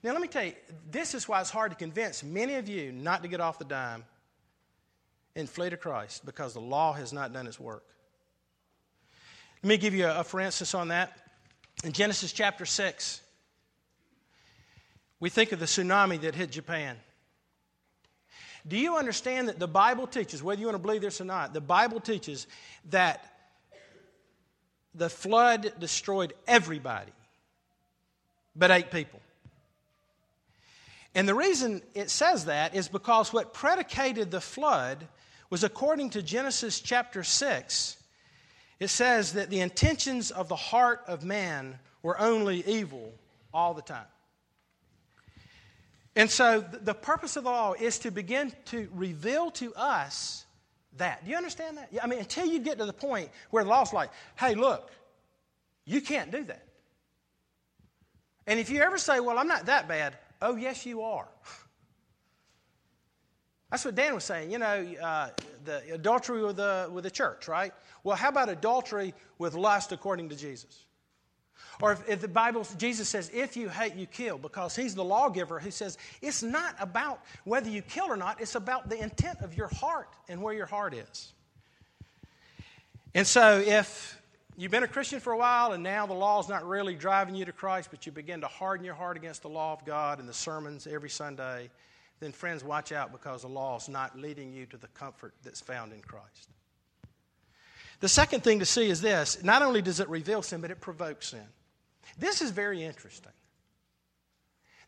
Now, 0.03 0.13
let 0.13 0.21
me 0.21 0.29
tell 0.29 0.45
you, 0.45 0.53
this 0.91 1.15
is 1.15 1.27
why 1.29 1.41
it's 1.41 1.51
hard 1.51 1.71
to 1.71 1.77
convince 1.77 2.23
many 2.23 2.57
of 2.57 2.69
you 2.69 2.93
not 2.93 3.23
to 3.23 3.29
get 3.29 3.41
off 3.41 3.59
the 3.59 3.65
dime 3.65 4.05
and 5.35 5.49
flee 5.49 5.71
to 5.71 5.77
Christ 5.77 6.27
because 6.27 6.55
the 6.55 6.61
law 6.61 6.93
has 6.93 7.13
not 7.13 7.33
done 7.33 7.47
its 7.47 7.59
work. 7.59 7.85
Let 9.63 9.69
me 9.69 9.77
give 9.77 9.95
you 9.95 10.07
a, 10.07 10.21
a 10.21 10.25
for 10.25 10.41
instance 10.41 10.75
on 10.75 10.89
that. 10.89 11.17
In 11.85 11.93
Genesis 11.93 12.33
chapter 12.33 12.67
6, 12.67 13.21
we 15.21 15.31
think 15.31 15.53
of 15.53 15.61
the 15.61 15.67
tsunami 15.67 16.21
that 16.23 16.35
hit 16.35 16.51
Japan. 16.51 16.97
Do 18.67 18.77
you 18.77 18.97
understand 18.97 19.49
that 19.49 19.59
the 19.59 19.69
Bible 19.69 20.07
teaches, 20.07 20.43
whether 20.43 20.61
you 20.61 20.67
want 20.67 20.77
to 20.77 20.83
believe 20.83 21.01
this 21.01 21.21
or 21.21 21.25
not, 21.25 21.55
the 21.55 21.61
Bible 21.61 22.01
teaches 22.01 22.47
that 22.91 23.38
the 24.95 25.09
flood 25.09 25.73
destroyed 25.79 26.33
everybody 26.47 27.13
but 28.57 28.71
eight 28.71 28.91
people. 28.91 29.21
And 31.15 31.29
the 31.29 31.35
reason 31.35 31.83
it 31.95 32.11
says 32.11 32.47
that 32.47 32.75
is 32.75 32.89
because 32.89 33.33
what 33.33 33.55
predicated 33.55 34.31
the 34.31 34.41
flood 34.41 35.07
was 35.51 35.65
according 35.65 36.11
to 36.11 36.23
Genesis 36.23 36.81
chapter 36.81 37.25
6. 37.25 37.97
It 38.79 38.89
says 38.89 39.33
that 39.33 39.51
the 39.51 39.61
intentions 39.61 40.31
of 40.31 40.49
the 40.49 40.57
heart 40.57 41.03
of 41.07 41.25
man 41.25 41.79
were 42.03 42.21
only 42.21 42.65
evil 42.67 43.13
all 43.53 43.75
the 43.75 43.83
time. 43.83 44.07
And 46.15 46.31
so 46.31 46.61
the 46.61 46.95
purpose 46.95 47.37
of 47.37 47.45
the 47.45 47.51
law 47.51 47.73
is 47.73 48.01
to 48.01 48.11
begin 48.11 48.53
to 48.67 48.89
reveal 48.93 49.51
to 49.53 49.75
us 49.75 50.45
that. 50.99 51.25
Do 51.25 51.31
you 51.31 51.37
understand 51.37 51.79
that? 51.79 51.91
I 52.03 52.07
mean, 52.07 52.19
until 52.19 52.47
you 52.47 52.59
get 52.59 52.79
to 52.79 52.87
the 52.87 52.93
point 52.93 53.31
where 53.51 53.65
the 53.65 53.71
law's 53.71 53.93
like, 53.93 54.11
hey, 54.39 54.55
look, 54.55 54.91
you 55.85 56.01
can't 56.01 56.31
do 56.31 56.45
that. 56.45 56.65
And 58.47 58.59
if 58.59 58.71
you 58.71 58.81
ever 58.81 58.99
say, 58.99 59.21
well, 59.21 59.39
I'm 59.39 59.49
not 59.49 59.67
that 59.67 59.89
bad, 59.89 60.17
oh, 60.41 60.57
yes, 60.57 60.87
you 60.87 61.03
are. 61.03 61.29
That's 63.71 63.85
what 63.85 63.95
Dan 63.95 64.15
was 64.15 64.25
saying. 64.25 64.51
You 64.51 64.59
know, 64.59 64.87
uh, 65.03 65.29
the 65.65 65.83
adultery 65.93 66.43
with 66.43 66.57
the, 66.57 66.89
with 66.91 67.05
the 67.05 67.11
church, 67.11 67.49
right? 67.49 67.73
Well, 68.03 68.17
how 68.17 68.31
about 68.31 68.49
adultery 68.49 69.15
with 69.39 69.55
lust 69.55 69.93
according 69.93 70.31
to 70.31 70.37
Jesus? 70.37 70.87
Or 71.81 71.93
if, 71.93 72.09
if, 72.09 72.21
the 72.21 72.29
Bible, 72.29 72.67
Jesus 72.77 73.09
says, 73.09 73.31
if 73.33 73.57
you 73.57 73.69
hate, 73.69 73.95
you 73.95 74.07
kill, 74.07 74.39
because 74.39 74.75
he's 74.75 74.95
the 74.95 75.05
lawgiver 75.05 75.59
who 75.61 75.71
says 75.71 75.99
it's 76.21 76.43
not 76.43 76.75
about 76.81 77.21
whether 77.45 77.71
you 77.71 77.83
kill 77.83 78.07
or 78.07 78.17
not, 78.17 78.41
it's 78.41 78.55
about 78.55 78.89
the 78.89 79.01
intent 79.01 79.41
of 79.41 79.57
your 79.57 79.69
heart 79.69 80.09
and 80.29 80.43
where 80.43 80.55
your 80.55 80.67
heart 80.67 80.95
is. 80.95 81.33
And 83.15 83.27
so 83.27 83.63
if 83.65 84.21
you've 84.57 84.71
been 84.71 84.83
a 84.83 84.89
Christian 84.89 85.21
for 85.21 85.33
a 85.33 85.39
while 85.39 85.73
and 85.73 85.83
now 85.83 86.07
the 86.07 86.15
law 86.15 86.41
is 86.41 86.49
not 86.49 86.67
really 86.67 86.95
driving 86.95 87.35
you 87.35 87.45
to 87.45 87.53
Christ, 87.53 87.89
but 87.91 88.07
you 88.07 88.13
begin 88.13 88.41
to 88.41 88.49
harden 88.49 88.85
your 88.85 88.95
heart 88.95 89.17
against 89.17 89.43
the 89.43 89.49
law 89.49 89.73
of 89.73 89.85
God 89.85 90.19
and 90.19 90.29
the 90.29 90.35
sermons 90.35 90.87
every 90.87 91.11
Sunday, 91.11 91.71
then 92.21 92.33
friends, 92.33 92.65
watch 92.65 92.93
out 92.93 93.13
because 93.13 93.43
the 93.43 93.49
law 93.49 93.77
is 93.77 93.89
not 93.89 94.19
leading 94.19 94.53
you 94.53 94.67
to 94.67 94.77
the 94.77 94.89
comfort 94.89 95.33
that's 95.45 95.61
found 95.61 95.93
in 95.93 96.01
Christ. 96.01 96.49
The 98.01 98.09
second 98.09 98.45
thing 98.45 98.61
to 98.61 98.65
see 98.65 98.89
is 98.89 99.01
this 99.01 99.43
not 99.43 99.63
only 99.63 99.83
does 99.83 100.01
it 100.01 100.09
reveal 100.09 100.43
sin, 100.43 100.61
but 100.61 100.71
it 100.71 100.81
provokes 100.81 101.29
sin. 101.29 101.47
This 102.19 102.43
is 102.43 102.51
very 102.51 102.83
interesting. 102.83 103.33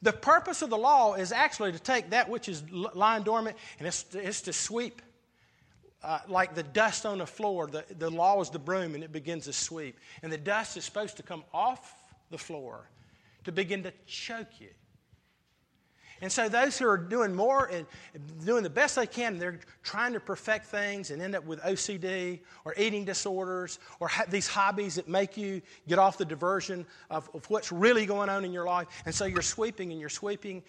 The 0.02 0.12
purpose 0.12 0.62
of 0.62 0.70
the 0.70 0.78
law 0.78 1.14
is 1.14 1.30
actually 1.30 1.72
to 1.72 1.78
take 1.78 2.10
that 2.10 2.28
which 2.28 2.48
is 2.48 2.62
lying 2.70 3.22
dormant 3.22 3.56
and 3.78 3.86
it's, 3.86 4.06
it's 4.14 4.40
to 4.42 4.52
sweep 4.52 5.02
uh, 6.02 6.20
like 6.26 6.54
the 6.54 6.62
dust 6.62 7.04
on 7.04 7.18
the 7.18 7.26
floor. 7.26 7.66
The, 7.66 7.84
the 7.98 8.10
law 8.10 8.40
is 8.40 8.48
the 8.48 8.58
broom 8.58 8.94
and 8.94 9.04
it 9.04 9.12
begins 9.12 9.44
to 9.44 9.52
sweep. 9.52 9.98
And 10.22 10.32
the 10.32 10.38
dust 10.38 10.78
is 10.78 10.84
supposed 10.84 11.18
to 11.18 11.22
come 11.22 11.44
off 11.52 11.94
the 12.30 12.38
floor 12.38 12.88
to 13.44 13.52
begin 13.52 13.82
to 13.82 13.92
choke 14.06 14.60
you. 14.60 14.70
And 16.22 16.30
so 16.30 16.48
those 16.48 16.78
who 16.78 16.86
are 16.86 16.98
doing 16.98 17.34
more 17.34 17.66
and 17.66 17.86
doing 18.44 18.62
the 18.62 18.70
best 18.70 18.96
they 18.96 19.06
can, 19.06 19.38
they're 19.38 19.60
trying 19.82 20.12
to 20.12 20.20
perfect 20.20 20.66
things 20.66 21.10
and 21.10 21.22
end 21.22 21.34
up 21.34 21.44
with 21.44 21.60
OCD 21.62 22.40
or 22.64 22.74
eating 22.76 23.04
disorders 23.04 23.78
or 24.00 24.08
ha- 24.08 24.26
these 24.28 24.46
hobbies 24.46 24.96
that 24.96 25.08
make 25.08 25.36
you 25.36 25.62
get 25.88 25.98
off 25.98 26.18
the 26.18 26.24
diversion 26.24 26.86
of, 27.08 27.30
of 27.32 27.48
what's 27.48 27.72
really 27.72 28.04
going 28.04 28.28
on 28.28 28.44
in 28.44 28.52
your 28.52 28.66
life. 28.66 28.88
And 29.06 29.14
so 29.14 29.24
you're 29.24 29.40
sweeping 29.40 29.92
and 29.92 30.00
you're 30.00 30.10
sweeping 30.10 30.62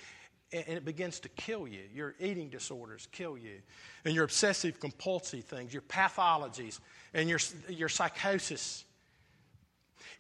and, 0.54 0.78
it 0.78 0.86
begins 0.86 1.20
to 1.22 1.30
kill 1.30 1.68
you. 1.68 1.84
Your 1.94 2.16
eating 2.20 2.50
disorders 2.50 3.08
kill 3.12 3.38
you. 3.38 3.62
And 4.06 4.14
your 4.14 4.24
obsessive 4.24 4.80
compulsive 4.80 5.46
things, 5.46 5.74
your 5.74 5.84
pathologies, 5.84 6.80
and 7.14 7.30
your, 7.30 7.40
your 7.70 7.90
psychosis 7.90 8.86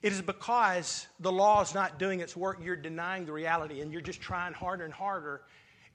it 0.01 0.11
is 0.11 0.21
because 0.21 1.07
the 1.19 1.31
law 1.31 1.61
is 1.61 1.75
not 1.75 1.99
doing 1.99 2.21
its 2.21 2.35
work, 2.35 2.59
you're 2.63 2.75
denying 2.75 3.25
the 3.25 3.31
reality 3.31 3.81
and 3.81 3.91
you're 3.91 4.01
just 4.01 4.21
trying 4.21 4.53
harder 4.53 4.83
and 4.83 4.93
harder. 4.93 5.41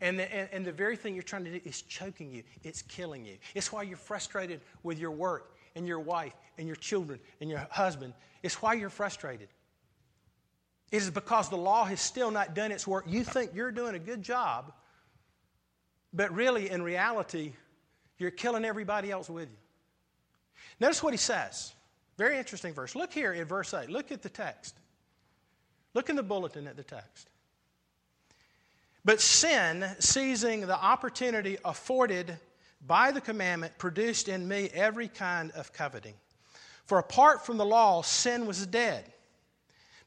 And 0.01 0.19
the, 0.19 0.33
and, 0.33 0.49
and 0.53 0.67
the 0.67 0.73
very 0.73 0.97
thing 0.97 1.15
you're 1.15 1.23
trying 1.23 1.45
to 1.45 1.51
do 1.51 1.61
is 1.65 1.83
choking 1.83 2.31
you, 2.31 2.43
it's 2.63 2.83
killing 2.83 3.25
you. 3.25 3.37
It's 3.55 3.73
why 3.73 3.83
you're 3.83 3.97
frustrated 3.97 4.61
with 4.83 4.99
your 4.99 5.11
work 5.11 5.57
and 5.75 5.87
your 5.87 6.01
wife 6.01 6.35
and 6.59 6.67
your 6.67 6.77
children 6.77 7.19
and 7.41 7.51
your 7.51 7.67
husband. 7.71 8.13
It's 8.43 8.61
why 8.63 8.75
you're 8.75 8.91
frustrated. 8.91 9.49
It 10.93 10.99
is 10.99 11.11
because 11.11 11.49
the 11.49 11.57
law 11.57 11.85
has 11.85 12.01
still 12.01 12.31
not 12.31 12.55
done 12.55 12.71
its 12.71 12.87
work. 12.87 13.05
You 13.09 13.25
think 13.25 13.53
you're 13.55 13.73
doing 13.73 13.95
a 13.97 13.99
good 13.99 14.23
job, 14.23 14.73
but 16.13 16.33
really, 16.33 16.71
in 16.71 16.83
reality, 16.83 17.53
you're 18.19 18.31
killing 18.31 18.65
everybody 18.65 19.11
else 19.11 19.29
with 19.29 19.51
you. 19.51 19.57
Notice 20.79 21.03
what 21.03 21.13
he 21.13 21.19
says. 21.19 21.75
Very 22.17 22.39
interesting 22.39 22.73
verse. 22.73 22.95
Look 22.95 23.13
here 23.13 23.33
in 23.33 23.45
verse 23.45 23.75
8. 23.75 23.91
Look 23.91 24.11
at 24.11 24.23
the 24.23 24.29
text. 24.29 24.75
Look 25.95 26.09
in 26.09 26.17
the 26.17 26.23
bulletin 26.23 26.67
at 26.67 26.77
the 26.77 26.83
text. 26.83 27.29
But 29.05 29.21
sin, 29.21 29.85
seizing 30.01 30.63
the 30.63 30.77
opportunity 30.77 31.59
afforded 31.65 32.39
by 32.87 33.13
the 33.13 33.21
commandment, 33.21 33.79
produced 33.79 34.29
in 34.29 34.47
me 34.47 34.69
every 34.75 35.09
kind 35.09 35.53
of 35.53 35.73
coveting. 35.73 36.15
For 36.87 36.99
apart 36.99 37.45
from 37.45 37.57
the 37.57 37.65
law, 37.65 38.03
sin 38.03 38.47
was 38.47 38.67
dead. 38.67 39.05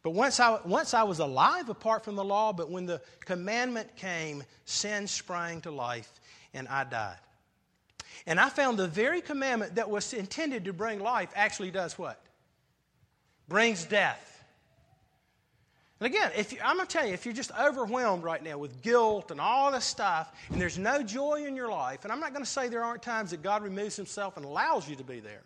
But 0.01 0.11
once 0.11 0.39
I, 0.39 0.59
once 0.65 0.93
I 0.93 1.03
was 1.03 1.19
alive 1.19 1.69
apart 1.69 2.05
from 2.05 2.15
the 2.15 2.23
law, 2.23 2.53
but 2.53 2.69
when 2.69 2.85
the 2.85 3.01
commandment 3.25 3.95
came, 3.95 4.43
sin 4.65 5.07
sprang 5.07 5.61
to 5.61 5.71
life 5.71 6.19
and 6.53 6.67
I 6.67 6.85
died. 6.85 7.17
And 8.25 8.39
I 8.39 8.49
found 8.49 8.77
the 8.77 8.87
very 8.87 9.21
commandment 9.21 9.75
that 9.75 9.89
was 9.89 10.13
intended 10.13 10.65
to 10.65 10.73
bring 10.73 10.99
life 10.99 11.29
actually 11.35 11.71
does 11.71 11.97
what? 11.97 12.21
Brings 13.47 13.85
death. 13.85 14.29
And 15.99 16.07
again, 16.07 16.31
if 16.37 16.53
you, 16.53 16.59
I'm 16.63 16.77
going 16.77 16.87
to 16.87 16.93
tell 16.93 17.05
you, 17.05 17.13
if 17.13 17.25
you're 17.25 17.33
just 17.33 17.51
overwhelmed 17.59 18.23
right 18.23 18.41
now 18.41 18.57
with 18.57 18.81
guilt 18.81 19.31
and 19.31 19.41
all 19.41 19.71
this 19.71 19.83
stuff, 19.83 20.33
and 20.49 20.61
there's 20.61 20.77
no 20.77 21.03
joy 21.03 21.45
in 21.45 21.55
your 21.55 21.69
life, 21.69 22.03
and 22.03 22.11
I'm 22.11 22.21
not 22.21 22.31
going 22.31 22.43
to 22.43 22.49
say 22.49 22.69
there 22.69 22.83
aren't 22.83 23.01
times 23.01 23.31
that 23.31 23.41
God 23.41 23.63
removes 23.63 23.97
Himself 23.97 24.37
and 24.37 24.45
allows 24.45 24.87
you 24.87 24.95
to 24.95 25.03
be 25.03 25.19
there, 25.19 25.41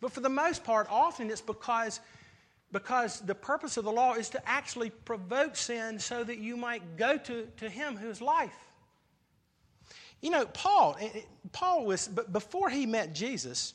but 0.00 0.10
for 0.10 0.20
the 0.20 0.30
most 0.30 0.64
part, 0.64 0.86
often 0.90 1.30
it's 1.30 1.42
because, 1.42 2.00
because 2.72 3.20
the 3.20 3.34
purpose 3.34 3.76
of 3.76 3.84
the 3.84 3.92
law 3.92 4.14
is 4.14 4.30
to 4.30 4.48
actually 4.48 4.88
provoke 4.88 5.54
sin 5.54 5.98
so 5.98 6.24
that 6.24 6.38
you 6.38 6.56
might 6.56 6.96
go 6.96 7.18
to, 7.18 7.46
to 7.58 7.68
Him 7.68 7.96
who 7.96 8.08
is 8.08 8.22
life. 8.22 8.56
You 10.24 10.30
know, 10.30 10.46
Paul, 10.46 10.96
eh, 10.98 11.10
eh, 11.16 11.20
Paul 11.52 11.84
was, 11.84 12.08
but 12.08 12.32
before 12.32 12.70
he 12.70 12.86
met 12.86 13.14
Jesus, 13.14 13.74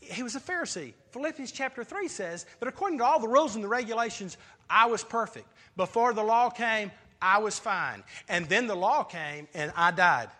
he 0.00 0.24
was 0.24 0.34
a 0.34 0.40
Pharisee. 0.40 0.92
Philippians 1.12 1.52
chapter 1.52 1.84
3 1.84 2.08
says 2.08 2.46
that 2.58 2.68
according 2.68 2.98
to 2.98 3.04
all 3.04 3.20
the 3.20 3.28
rules 3.28 3.54
and 3.54 3.62
the 3.62 3.68
regulations, 3.68 4.38
I 4.68 4.86
was 4.86 5.04
perfect. 5.04 5.46
Before 5.76 6.12
the 6.12 6.24
law 6.24 6.50
came, 6.50 6.90
I 7.22 7.38
was 7.38 7.60
fine. 7.60 8.02
And 8.28 8.48
then 8.48 8.66
the 8.66 8.74
law 8.74 9.04
came 9.04 9.46
and 9.54 9.72
I 9.76 9.92
died. 9.92 10.30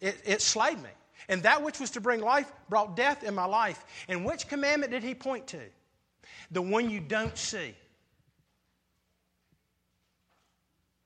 It, 0.00 0.16
it 0.24 0.40
slayed 0.40 0.82
me. 0.82 0.88
And 1.28 1.42
that 1.42 1.62
which 1.62 1.78
was 1.80 1.90
to 1.90 2.00
bring 2.00 2.22
life 2.22 2.50
brought 2.70 2.96
death 2.96 3.24
in 3.24 3.34
my 3.34 3.44
life. 3.44 3.84
And 4.08 4.24
which 4.24 4.48
commandment 4.48 4.90
did 4.90 5.02
he 5.02 5.14
point 5.14 5.48
to? 5.48 5.60
The 6.50 6.62
one 6.62 6.88
you 6.88 7.00
don't 7.00 7.36
see 7.36 7.74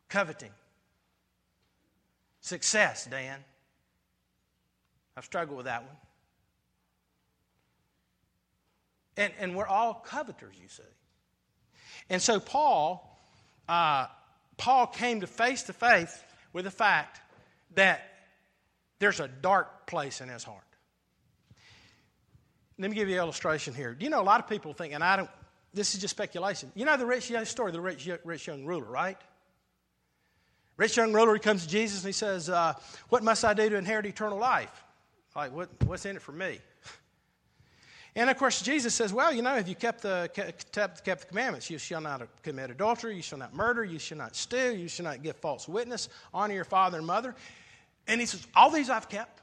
coveting. 0.08 0.52
Success, 2.42 3.06
Dan. 3.06 3.38
I've 5.16 5.24
struggled 5.24 5.56
with 5.56 5.66
that 5.66 5.84
one. 5.84 5.96
And, 9.16 9.32
and 9.38 9.56
we're 9.56 9.66
all 9.66 9.94
coveters, 9.94 10.56
you 10.60 10.68
see. 10.68 10.82
And 12.10 12.20
so 12.20 12.40
Paul, 12.40 13.20
uh, 13.68 14.06
Paul 14.56 14.86
came 14.88 15.20
to 15.20 15.26
face 15.26 15.62
to 15.64 15.72
face 15.72 16.18
with 16.52 16.64
the 16.64 16.70
fact 16.70 17.20
that 17.74 18.02
there's 18.98 19.20
a 19.20 19.28
dark 19.28 19.86
place 19.86 20.20
in 20.20 20.28
his 20.28 20.42
heart. 20.42 20.58
Let 22.78 22.90
me 22.90 22.96
give 22.96 23.08
you 23.08 23.14
an 23.14 23.20
illustration 23.20 23.74
here. 23.74 23.94
Do 23.94 24.04
you 24.04 24.10
know 24.10 24.20
a 24.20 24.24
lot 24.24 24.40
of 24.40 24.48
people 24.48 24.72
think, 24.72 24.94
and 24.94 25.04
I 25.04 25.16
don't, 25.16 25.30
this 25.72 25.94
is 25.94 26.00
just 26.00 26.12
speculation. 26.12 26.72
You 26.74 26.86
know 26.86 26.96
the 26.96 27.06
rich 27.06 27.30
young 27.30 27.44
story, 27.44 27.70
the 27.70 27.80
rich, 27.80 28.08
rich 28.24 28.46
young 28.46 28.64
ruler, 28.64 28.84
right? 28.84 29.18
Rich 30.76 30.96
young 30.96 31.12
ruler, 31.12 31.38
comes 31.38 31.64
to 31.64 31.68
Jesus 31.68 32.00
and 32.00 32.08
he 32.08 32.12
says, 32.12 32.48
uh, 32.48 32.74
What 33.08 33.22
must 33.22 33.44
I 33.44 33.54
do 33.54 33.68
to 33.68 33.76
inherit 33.76 34.06
eternal 34.06 34.38
life? 34.38 34.84
Like, 35.36 35.52
what, 35.52 35.68
what's 35.84 36.04
in 36.04 36.16
it 36.16 36.22
for 36.22 36.32
me? 36.32 36.58
And 38.14 38.28
of 38.28 38.36
course, 38.36 38.60
Jesus 38.60 38.94
says, 38.94 39.12
Well, 39.12 39.32
you 39.32 39.42
know, 39.42 39.56
if 39.56 39.68
you 39.68 39.74
kept 39.74 40.02
the, 40.02 40.30
kept, 40.34 40.72
kept 41.04 41.20
the 41.20 41.26
commandments, 41.26 41.70
you 41.70 41.78
shall 41.78 42.00
not 42.00 42.22
commit 42.42 42.70
adultery, 42.70 43.16
you 43.16 43.22
shall 43.22 43.38
not 43.38 43.54
murder, 43.54 43.84
you 43.84 43.98
shall 43.98 44.18
not 44.18 44.36
steal, 44.36 44.72
you 44.72 44.88
shall 44.88 45.04
not 45.04 45.22
give 45.22 45.36
false 45.36 45.66
witness, 45.66 46.08
honor 46.34 46.54
your 46.54 46.64
father 46.64 46.98
and 46.98 47.06
mother. 47.06 47.34
And 48.06 48.20
he 48.20 48.26
says, 48.26 48.46
All 48.54 48.70
these 48.70 48.90
I've 48.90 49.08
kept. 49.08 49.40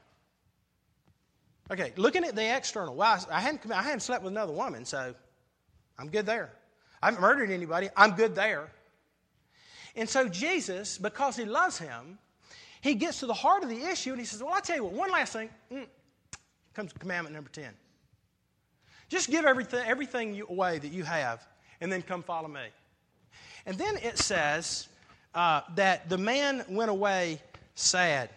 Okay, 1.70 1.92
looking 1.96 2.24
at 2.24 2.34
the 2.34 2.56
external, 2.56 2.94
well, 2.94 3.24
I 3.30 3.40
hadn't, 3.40 3.70
I 3.70 3.82
hadn't 3.82 4.00
slept 4.00 4.24
with 4.24 4.32
another 4.32 4.52
woman, 4.52 4.84
so 4.84 5.14
I'm 5.98 6.08
good 6.08 6.26
there. 6.26 6.50
I 7.02 7.06
haven't 7.06 7.20
murdered 7.20 7.50
anybody, 7.50 7.88
I'm 7.96 8.12
good 8.12 8.34
there. 8.34 8.70
And 9.96 10.08
so 10.08 10.28
Jesus, 10.28 10.98
because 10.98 11.36
he 11.36 11.44
loves 11.44 11.78
him, 11.78 12.18
he 12.80 12.94
gets 12.94 13.20
to 13.20 13.26
the 13.26 13.34
heart 13.34 13.62
of 13.62 13.68
the 13.68 13.82
issue 13.84 14.10
and 14.10 14.18
he 14.18 14.26
says, 14.26 14.42
Well, 14.42 14.52
I'll 14.54 14.60
tell 14.60 14.76
you 14.76 14.84
what, 14.84 14.92
one 14.92 15.10
last 15.10 15.32
thing. 15.32 15.50
Mm, 15.72 15.86
comes 16.74 16.92
commandment 16.92 17.34
number 17.34 17.50
10. 17.50 17.70
Just 19.08 19.28
give 19.28 19.44
everything, 19.44 19.84
everything 19.86 20.40
away 20.48 20.78
that 20.78 20.92
you 20.92 21.02
have, 21.02 21.46
and 21.80 21.90
then 21.90 22.00
come 22.00 22.22
follow 22.22 22.48
me. 22.48 22.68
And 23.66 23.76
then 23.76 23.96
it 23.96 24.18
says 24.18 24.88
uh, 25.34 25.62
that 25.74 26.08
the 26.08 26.18
man 26.18 26.64
went 26.68 26.90
away 26.90 27.42
sad. 27.74 28.30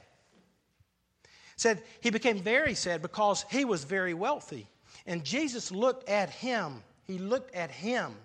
Said 1.55 1.81
he 2.01 2.09
became 2.09 2.39
very 2.39 2.73
sad 2.73 3.01
because 3.01 3.45
he 3.49 3.65
was 3.65 3.83
very 3.83 4.13
wealthy. 4.13 4.67
And 5.05 5.23
Jesus 5.23 5.71
looked 5.71 6.09
at 6.09 6.29
him. 6.29 6.83
He 7.05 7.17
looked 7.17 7.53
at 7.55 7.69
him. 7.69 8.15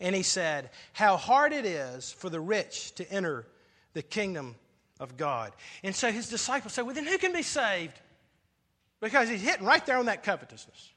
And 0.00 0.14
he 0.14 0.22
said, 0.22 0.70
How 0.92 1.16
hard 1.16 1.52
it 1.52 1.64
is 1.64 2.12
for 2.12 2.28
the 2.28 2.40
rich 2.40 2.94
to 2.96 3.10
enter 3.10 3.46
the 3.92 4.02
kingdom 4.02 4.56
of 5.00 5.16
God. 5.16 5.52
And 5.82 5.94
so 5.94 6.10
his 6.10 6.28
disciples 6.28 6.72
said, 6.72 6.82
Well, 6.82 6.94
then 6.94 7.06
who 7.06 7.18
can 7.18 7.32
be 7.32 7.42
saved? 7.42 7.98
Because 9.00 9.28
he's 9.28 9.42
hitting 9.42 9.66
right 9.66 9.84
there 9.84 9.98
on 9.98 10.06
that 10.06 10.22
covetousness. 10.22 10.92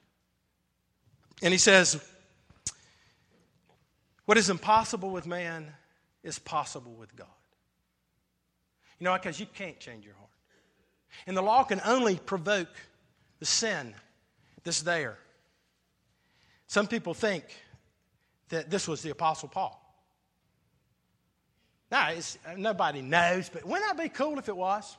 And 1.42 1.52
he 1.52 1.58
says, 1.58 2.00
What 4.26 4.38
is 4.38 4.50
impossible 4.50 5.10
with 5.10 5.26
man 5.26 5.74
is 6.24 6.40
possible 6.40 6.94
with 6.94 7.16
God. 7.16 7.28
You 9.00 9.06
know, 9.06 9.14
because 9.14 9.40
you 9.40 9.46
can't 9.46 9.80
change 9.80 10.06
your 10.06 10.16
heart. 10.16 10.30
And 11.28 11.36
the 11.36 11.42
law 11.42 11.64
can 11.64 11.82
only 11.86 12.18
provoke 12.18 12.70
the 13.40 13.46
sin 13.46 13.94
that's 14.64 14.82
there. 14.82 15.18
Some 16.68 16.88
people 16.88 17.14
think 17.14 17.44
that 18.50 18.70
this 18.70 18.88
was 18.88 19.02
the 19.02 19.10
Apostle 19.10 19.50
Paul. 19.50 19.82
Now, 21.92 22.10
nobody 22.58 23.02
knows, 23.02 23.50
but 23.50 23.66
wouldn't 23.66 23.86
that 23.88 24.02
be 24.02 24.10
cool 24.10 24.38
if 24.40 24.50
it 24.50 24.58
was? 24.58 24.98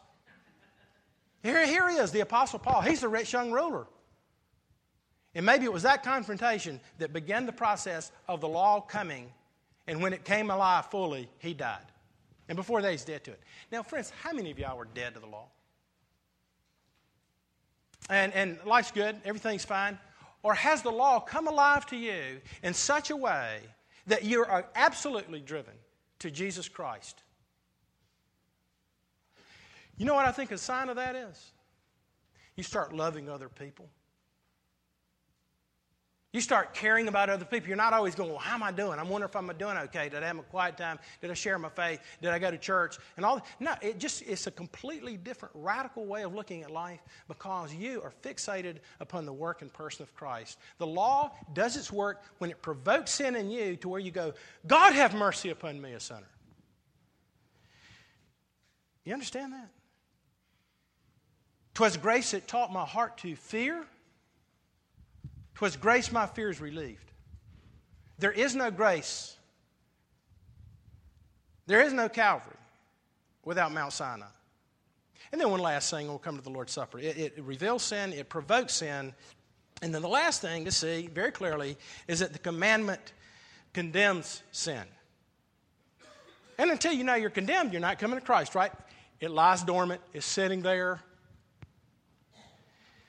Here, 1.43 1.67
here 1.67 1.89
he 1.89 1.97
is, 1.97 2.11
the 2.11 2.21
Apostle 2.21 2.59
Paul. 2.59 2.81
He's 2.81 3.01
the 3.01 3.09
rich 3.09 3.33
young 3.33 3.53
ruler. 3.53 3.87
And 5.35 5.45
maybe 5.45 5.65
it 5.65 5.73
was 5.73 5.83
that 5.83 6.03
confrontation 6.03 6.81
that 6.99 7.13
began 7.13 7.45
the 7.45 7.53
process 7.53 8.11
of 8.27 8.41
the 8.41 8.49
law 8.49 8.81
coming, 8.81 9.31
and 9.87 10.01
when 10.01 10.13
it 10.13 10.25
came 10.25 10.51
alive 10.51 10.87
fully, 10.87 11.29
he 11.39 11.53
died. 11.53 11.85
And 12.49 12.57
before 12.57 12.81
that, 12.81 12.91
he's 12.91 13.05
dead 13.05 13.25
to 13.25 13.33
it. 13.33 13.41
Now, 13.71 13.83
friends, 13.83 14.13
how 14.23 14.33
many 14.33 14.51
of 14.51 14.59
y'all 14.59 14.79
were 14.79 14.87
dead 14.87 15.15
to 15.15 15.21
the 15.21 15.27
law? 15.27 15.49
And, 18.09 18.33
and 18.33 18.59
life's 18.65 18.93
good, 18.93 19.17
everything's 19.25 19.65
fine. 19.65 19.99
Or 20.47 20.55
has 20.55 20.81
the 20.81 20.93
law 20.93 21.19
come 21.19 21.49
alive 21.49 21.87
to 21.87 21.97
you 21.97 22.41
in 22.63 22.73
such 22.73 23.11
a 23.11 23.17
way 23.17 23.63
that 24.07 24.23
you 24.23 24.45
are 24.45 24.69
absolutely 24.77 25.41
driven 25.41 25.75
to 26.21 26.31
Jesus 26.31 26.69
Christ? 26.69 27.21
You 29.97 30.07
know 30.07 30.15
what 30.15 30.25
I 30.25 30.31
think 30.31 30.53
a 30.53 30.59
sign 30.59 30.89
of 30.89 30.95
that 30.95 31.17
is? 31.17 31.51
You 32.55 32.63
start 32.63 32.95
loving 32.95 33.29
other 33.29 33.49
people. 33.49 33.89
You 36.37 36.43
start 36.43 36.75
caring 36.75 37.09
about 37.09 37.31
other 37.31 37.47
people. 37.47 37.69
You're 37.69 37.79
not 37.79 37.95
always 37.95 38.15
going, 38.15 38.29
Well, 38.29 38.39
how 38.39 38.57
am 38.57 38.63
I 38.63 38.71
doing? 38.71 38.99
I'm 38.99 39.09
wondering 39.09 39.31
if 39.31 39.35
I'm 39.35 39.47
doing 39.57 39.79
okay. 39.85 40.11
Did 40.11 40.23
I 40.23 40.27
have 40.27 40.39
a 40.39 40.43
quiet 40.43 40.77
time? 40.77 40.99
Did 41.23 41.31
I 41.31 41.33
share 41.33 41.59
my 41.59 41.71
faith? 41.71 41.99
Did 42.21 42.29
I 42.29 42.39
go 42.39 42.51
to 42.51 42.59
church? 42.59 42.99
And 43.17 43.25
all 43.25 43.37
that. 43.37 43.47
No, 43.59 43.75
it 43.81 43.99
just 43.99 44.21
it's 44.21 44.47
a 44.47 44.51
completely 44.51 45.17
different, 45.17 45.55
radical 45.57 46.05
way 46.05 46.25
of 46.25 46.35
looking 46.35 46.63
at 46.63 46.71
life 46.71 47.01
because 47.27 47.73
you 47.73 48.03
are 48.03 48.13
fixated 48.23 48.81
upon 49.01 49.25
the 49.25 49.33
work 49.33 49.63
and 49.63 49.73
person 49.73 50.03
of 50.03 50.15
Christ. 50.15 50.59
The 50.77 50.87
law 50.87 51.33
does 51.55 51.75
its 51.75 51.91
work 51.91 52.23
when 52.37 52.51
it 52.51 52.61
provokes 52.61 53.13
sin 53.13 53.35
in 53.35 53.51
you 53.51 53.75
to 53.77 53.89
where 53.89 53.99
you 53.99 54.11
go, 54.11 54.35
God 54.67 54.93
have 54.93 55.15
mercy 55.15 55.49
upon 55.49 55.81
me, 55.81 55.95
a 55.95 56.01
sinner. 56.01 56.29
You 59.07 59.15
understand 59.15 59.55
that? 59.55 59.71
Twas 61.73 61.97
grace 61.97 62.33
that 62.33 62.47
taught 62.47 62.71
my 62.71 62.85
heart 62.85 63.17
to 63.19 63.35
fear 63.37 63.87
'Twas 65.57 65.77
grace 65.77 66.13
my 66.13 66.27
fears 66.27 66.61
relieved. 66.61 67.11
There 68.19 68.31
is 68.33 68.55
no 68.55 68.71
grace. 68.71 69.37
There 71.67 71.81
is 71.81 71.95
no 71.95 72.11
Calvary 72.11 72.57
without 73.43 73.73
Mount 73.73 73.95
Sinai. 73.95 74.27
And 75.33 75.41
then 75.41 75.51
one 75.51 75.61
last 75.61 75.91
thing, 75.91 76.09
we'll 76.09 76.19
come 76.19 76.37
to 76.37 76.43
the 76.43 76.51
Lord's 76.51 76.73
Supper. 76.73 76.99
It, 76.99 77.17
it, 77.17 77.43
reveals 77.43 77.83
sin, 77.83 78.13
it 78.13 78.29
provokes 78.29 78.75
sin. 78.75 79.15
And 79.81 79.95
then 79.95 80.03
the 80.03 80.09
last 80.09 80.43
thing 80.43 80.67
to 80.67 80.71
see 80.71 81.09
very 81.13 81.33
clearly 81.33 81.79
is 82.07 82.21
that 82.21 82.35
the 82.35 82.39
commandment 82.39 83.15
condemns 83.73 84.43
sin. 84.53 84.85
And 86.59 86.71
until 86.71 86.93
you 86.93 87.03
know 87.03 87.15
you're 87.15 87.31
condemned, 87.31 87.73
you're 87.73 87.81
not 87.81 87.99
coming 87.99 88.19
to 88.19 88.25
Christ, 88.25 88.55
right? 88.55 88.73
It 89.21 89.31
lies 89.31 89.63
dormant, 89.63 90.03
it's 90.13 90.27
sitting 90.27 90.61
there, 90.61 91.01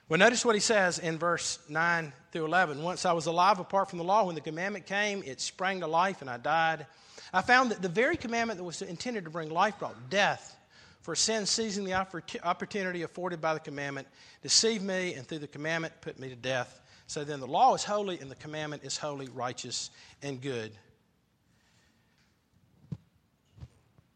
well, 0.09 0.17
notice 0.17 0.45
what 0.45 0.55
he 0.55 0.61
says 0.61 0.99
in 0.99 1.17
verse 1.17 1.59
9 1.67 2.13
through 2.31 2.45
11. 2.45 2.81
Once 2.81 3.05
I 3.05 3.11
was 3.11 3.25
alive 3.25 3.59
apart 3.59 3.89
from 3.89 3.97
the 3.97 4.05
law, 4.05 4.25
when 4.25 4.35
the 4.35 4.41
commandment 4.41 4.85
came, 4.85 5.21
it 5.23 5.41
sprang 5.41 5.81
to 5.81 5.87
life 5.87 6.21
and 6.21 6.29
I 6.29 6.37
died. 6.37 6.85
I 7.33 7.41
found 7.41 7.71
that 7.71 7.81
the 7.81 7.89
very 7.89 8.15
commandment 8.15 8.57
that 8.57 8.63
was 8.63 8.81
intended 8.81 9.25
to 9.25 9.29
bring 9.29 9.49
life 9.49 9.79
brought 9.79 10.09
death. 10.09 10.55
For 11.01 11.15
sin, 11.15 11.45
seizing 11.45 11.85
the 11.85 11.93
opportunity 11.93 13.03
afforded 13.03 13.39
by 13.39 13.53
the 13.53 13.59
commandment, 13.61 14.07
deceived 14.41 14.83
me, 14.83 15.13
and 15.13 15.25
through 15.25 15.39
the 15.39 15.47
commandment 15.47 15.93
put 16.01 16.19
me 16.19 16.29
to 16.29 16.35
death. 16.35 16.81
So 17.07 17.23
then 17.23 17.39
the 17.39 17.47
law 17.47 17.73
is 17.75 17.83
holy, 17.85 18.19
and 18.19 18.29
the 18.29 18.35
commandment 18.35 18.83
is 18.83 18.97
holy, 18.97 19.29
righteous, 19.29 19.89
and 20.21 20.41
good. 20.41 20.73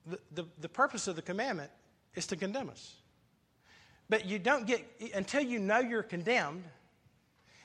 The, 0.06 0.19
the, 0.34 0.45
the 0.60 0.69
purpose 0.69 1.08
of 1.08 1.15
the 1.15 1.21
commandment 1.21 1.71
is 2.15 2.27
to 2.27 2.36
condemn 2.36 2.69
us. 2.69 2.93
But 4.12 4.26
you 4.26 4.39
don't 4.39 4.67
get, 4.67 4.86
until 5.15 5.41
you 5.41 5.58
know 5.58 5.80
you're 5.80 6.04
condemned, 6.04 6.65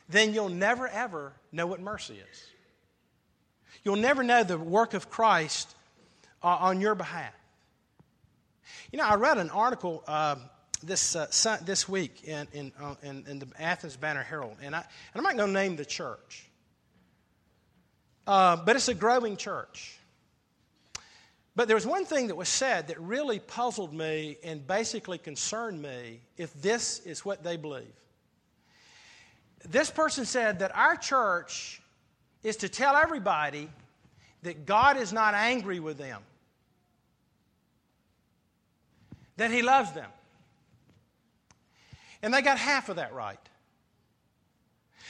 then 0.08 0.32
you'll 0.32 0.48
never 0.48 0.86
ever 0.86 1.32
know 1.50 1.66
what 1.66 1.80
mercy 1.80 2.14
is. 2.14 2.46
You'll 3.82 3.96
never 3.96 4.22
know 4.22 4.44
the 4.44 4.56
work 4.56 4.94
of 4.94 5.10
Christ 5.10 5.74
uh, 6.44 6.46
on 6.46 6.80
your 6.80 6.94
behalf. 6.94 7.34
You 8.92 8.98
know, 8.98 9.06
I 9.06 9.16
read 9.16 9.38
an 9.38 9.50
article 9.50 10.04
uh, 10.06 10.36
this, 10.84 11.16
uh, 11.16 11.58
this 11.64 11.88
week 11.88 12.22
in, 12.22 12.46
in, 12.52 12.72
uh, 12.80 12.94
in, 13.02 13.24
in, 13.26 13.40
the 13.40 13.48
Athens 13.58 13.96
Banner 13.96 14.22
Herald, 14.22 14.56
and, 14.62 14.72
I, 14.72 14.78
and 14.78 14.86
I'm 15.16 15.24
not 15.24 15.36
going 15.36 15.52
to 15.52 15.60
name 15.60 15.74
the 15.74 15.84
church, 15.84 16.48
uh, 18.28 18.54
but 18.54 18.76
it's 18.76 18.86
a 18.86 18.94
growing 18.94 19.36
church. 19.36 19.95
But 21.56 21.68
there 21.68 21.74
was 21.74 21.86
one 21.86 22.04
thing 22.04 22.26
that 22.26 22.36
was 22.36 22.50
said 22.50 22.88
that 22.88 23.00
really 23.00 23.40
puzzled 23.40 23.94
me 23.94 24.36
and 24.44 24.64
basically 24.66 25.16
concerned 25.16 25.80
me 25.80 26.20
if 26.36 26.52
this 26.60 27.00
is 27.00 27.24
what 27.24 27.42
they 27.42 27.56
believe. 27.56 27.94
This 29.66 29.90
person 29.90 30.26
said 30.26 30.58
that 30.58 30.76
our 30.76 30.96
church 30.96 31.80
is 32.42 32.58
to 32.58 32.68
tell 32.68 32.94
everybody 32.94 33.70
that 34.42 34.66
God 34.66 34.98
is 34.98 35.14
not 35.14 35.32
angry 35.32 35.80
with 35.80 35.96
them, 35.96 36.20
that 39.38 39.50
He 39.50 39.62
loves 39.62 39.92
them. 39.92 40.10
And 42.22 42.34
they 42.34 42.42
got 42.42 42.58
half 42.58 42.90
of 42.90 42.96
that 42.96 43.14
right. 43.14 43.38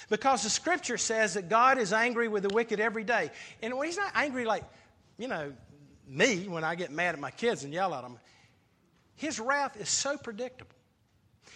Because 0.08 0.44
the 0.44 0.50
scripture 0.50 0.96
says 0.96 1.34
that 1.34 1.48
God 1.48 1.78
is 1.78 1.92
angry 1.92 2.28
with 2.28 2.44
the 2.44 2.54
wicked 2.54 2.78
every 2.78 3.02
day. 3.02 3.32
And 3.62 3.74
He's 3.84 3.96
not 3.96 4.12
angry 4.14 4.44
like, 4.44 4.62
you 5.18 5.26
know, 5.26 5.52
me 6.06 6.48
when 6.48 6.64
I 6.64 6.74
get 6.74 6.90
mad 6.90 7.14
at 7.14 7.20
my 7.20 7.30
kids 7.30 7.64
and 7.64 7.72
yell 7.72 7.94
at 7.94 8.02
them. 8.02 8.18
His 9.16 9.40
wrath 9.40 9.80
is 9.80 9.88
so 9.88 10.16
predictable. 10.16 10.72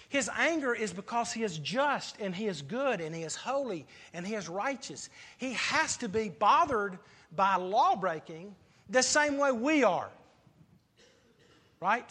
His 0.09 0.29
anger 0.37 0.75
is 0.75 0.93
because 0.93 1.33
he 1.33 1.45
is 1.45 1.59
just 1.59 2.21
and 2.21 2.35
he 2.35 2.47
is 2.47 2.63
good 2.63 3.01
and 3.01 3.15
he 3.15 3.23
is 3.23 3.37
holy 3.37 3.87
and 4.13 4.27
he 4.27 4.35
is 4.35 4.49
righteous. 4.49 5.09
He 5.39 5.53
has 5.53 5.97
to 5.99 6.09
be 6.09 6.29
bothered 6.29 6.99
by 7.35 7.57
law 7.57 7.95
breaking 7.95 8.55
the 8.89 9.03
same 9.03 9.39
way 9.39 9.53
we 9.53 9.85
are. 9.85 10.11
Right? 11.81 12.11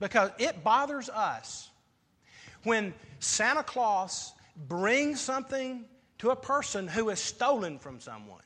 Because 0.00 0.30
it 0.38 0.62
bothers 0.62 1.08
us 1.08 1.70
when 2.64 2.92
Santa 3.20 3.62
Claus 3.62 4.32
brings 4.68 5.20
something 5.20 5.84
to 6.18 6.30
a 6.30 6.36
person 6.36 6.86
who 6.86 7.08
is 7.08 7.18
stolen 7.18 7.78
from 7.78 8.00
someone. 8.00 8.42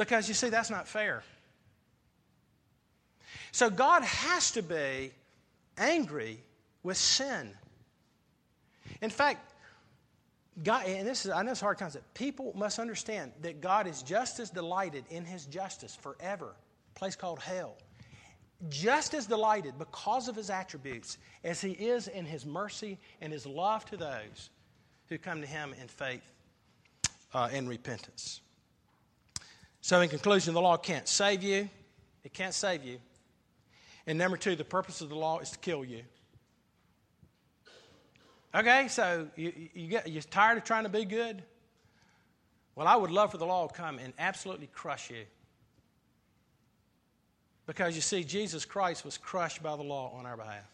Because 0.00 0.28
you 0.28 0.34
see, 0.34 0.48
that's 0.48 0.70
not 0.70 0.88
fair. 0.88 1.22
So 3.52 3.68
God 3.68 4.02
has 4.02 4.50
to 4.52 4.62
be 4.62 5.10
angry 5.76 6.40
with 6.82 6.96
sin. 6.96 7.52
In 9.02 9.10
fact, 9.10 9.52
God, 10.62 10.86
and 10.86 11.06
this 11.06 11.26
is, 11.26 11.30
I 11.30 11.42
know 11.42 11.50
it's 11.50 11.60
a 11.60 11.64
hard 11.66 11.76
concept. 11.76 12.14
People 12.14 12.54
must 12.56 12.78
understand 12.78 13.32
that 13.42 13.60
God 13.60 13.86
is 13.86 14.02
just 14.02 14.40
as 14.40 14.48
delighted 14.48 15.04
in 15.10 15.26
His 15.26 15.44
justice 15.44 15.94
forever, 15.94 16.54
a 16.96 16.98
place 16.98 17.14
called 17.14 17.38
hell. 17.38 17.76
Just 18.70 19.12
as 19.12 19.26
delighted 19.26 19.78
because 19.78 20.28
of 20.28 20.36
His 20.36 20.48
attributes 20.48 21.18
as 21.44 21.60
He 21.60 21.72
is 21.72 22.08
in 22.08 22.24
His 22.24 22.46
mercy 22.46 22.96
and 23.20 23.30
His 23.30 23.44
love 23.44 23.84
to 23.84 23.98
those 23.98 24.48
who 25.10 25.18
come 25.18 25.42
to 25.42 25.46
Him 25.46 25.74
in 25.78 25.88
faith 25.88 26.32
uh, 27.34 27.50
and 27.52 27.68
repentance. 27.68 28.40
So, 29.80 30.00
in 30.00 30.08
conclusion, 30.08 30.54
the 30.54 30.60
law 30.60 30.76
can't 30.76 31.08
save 31.08 31.42
you. 31.42 31.68
It 32.22 32.34
can't 32.34 32.54
save 32.54 32.84
you. 32.84 32.98
And 34.06 34.18
number 34.18 34.36
two, 34.36 34.56
the 34.56 34.64
purpose 34.64 35.00
of 35.00 35.08
the 35.08 35.14
law 35.14 35.38
is 35.38 35.50
to 35.50 35.58
kill 35.58 35.84
you. 35.84 36.02
Okay, 38.54 38.88
so 38.88 39.28
you, 39.36 39.52
you 39.74 39.86
get, 39.86 40.08
you're 40.08 40.22
tired 40.22 40.58
of 40.58 40.64
trying 40.64 40.82
to 40.82 40.88
be 40.88 41.04
good? 41.04 41.42
Well, 42.74 42.88
I 42.88 42.96
would 42.96 43.10
love 43.10 43.30
for 43.30 43.38
the 43.38 43.46
law 43.46 43.66
to 43.66 43.74
come 43.74 43.98
and 43.98 44.12
absolutely 44.18 44.68
crush 44.72 45.10
you. 45.10 45.24
Because 47.66 47.94
you 47.94 48.00
see, 48.00 48.24
Jesus 48.24 48.64
Christ 48.64 49.04
was 49.04 49.16
crushed 49.16 49.62
by 49.62 49.76
the 49.76 49.82
law 49.82 50.12
on 50.16 50.26
our 50.26 50.36
behalf. 50.36 50.69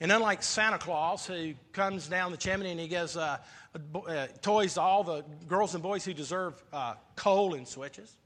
And 0.00 0.10
unlike 0.10 0.42
Santa 0.42 0.78
Claus, 0.78 1.26
who 1.26 1.52
comes 1.72 2.08
down 2.08 2.30
the 2.30 2.38
chimney 2.38 2.70
and 2.70 2.80
he 2.80 2.88
gives 2.88 3.16
uh, 3.18 3.36
uh, 3.94 4.26
toys 4.40 4.74
to 4.74 4.80
all 4.80 5.04
the 5.04 5.24
girls 5.46 5.74
and 5.74 5.82
boys 5.82 6.04
who 6.04 6.14
deserve 6.14 6.62
uh, 6.72 6.94
coal 7.16 7.54
and 7.54 7.68
switches, 7.68 8.16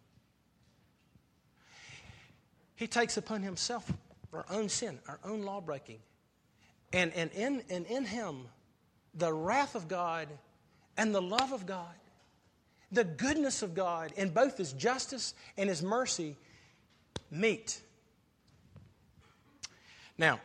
he 2.77 2.87
takes 2.87 3.17
upon 3.17 3.43
himself 3.43 3.93
our 4.33 4.45
own 4.51 4.69
sin, 4.69 5.01
our 5.09 5.19
own 5.25 5.43
law 5.43 5.61
breaking. 5.61 5.99
And, 6.93 7.13
and, 7.15 7.33
in, 7.33 7.63
and 7.69 7.87
in 7.87 8.05
him, 8.05 8.47
the 9.15 9.33
wrath 9.33 9.75
of 9.75 9.89
God 9.89 10.29
and 10.97 11.13
the 11.13 11.23
love 11.23 11.53
of 11.53 11.67
God, 11.67 11.95
the 12.93 13.05
goodness 13.05 13.63
of 13.63 13.75
God, 13.75 14.13
in 14.17 14.29
both 14.29 14.57
his 14.57 14.73
justice 14.73 15.35
and 15.57 15.69
his 15.69 15.83
mercy 15.83 16.37
meet. 17.33 17.81
Now, 20.17 20.39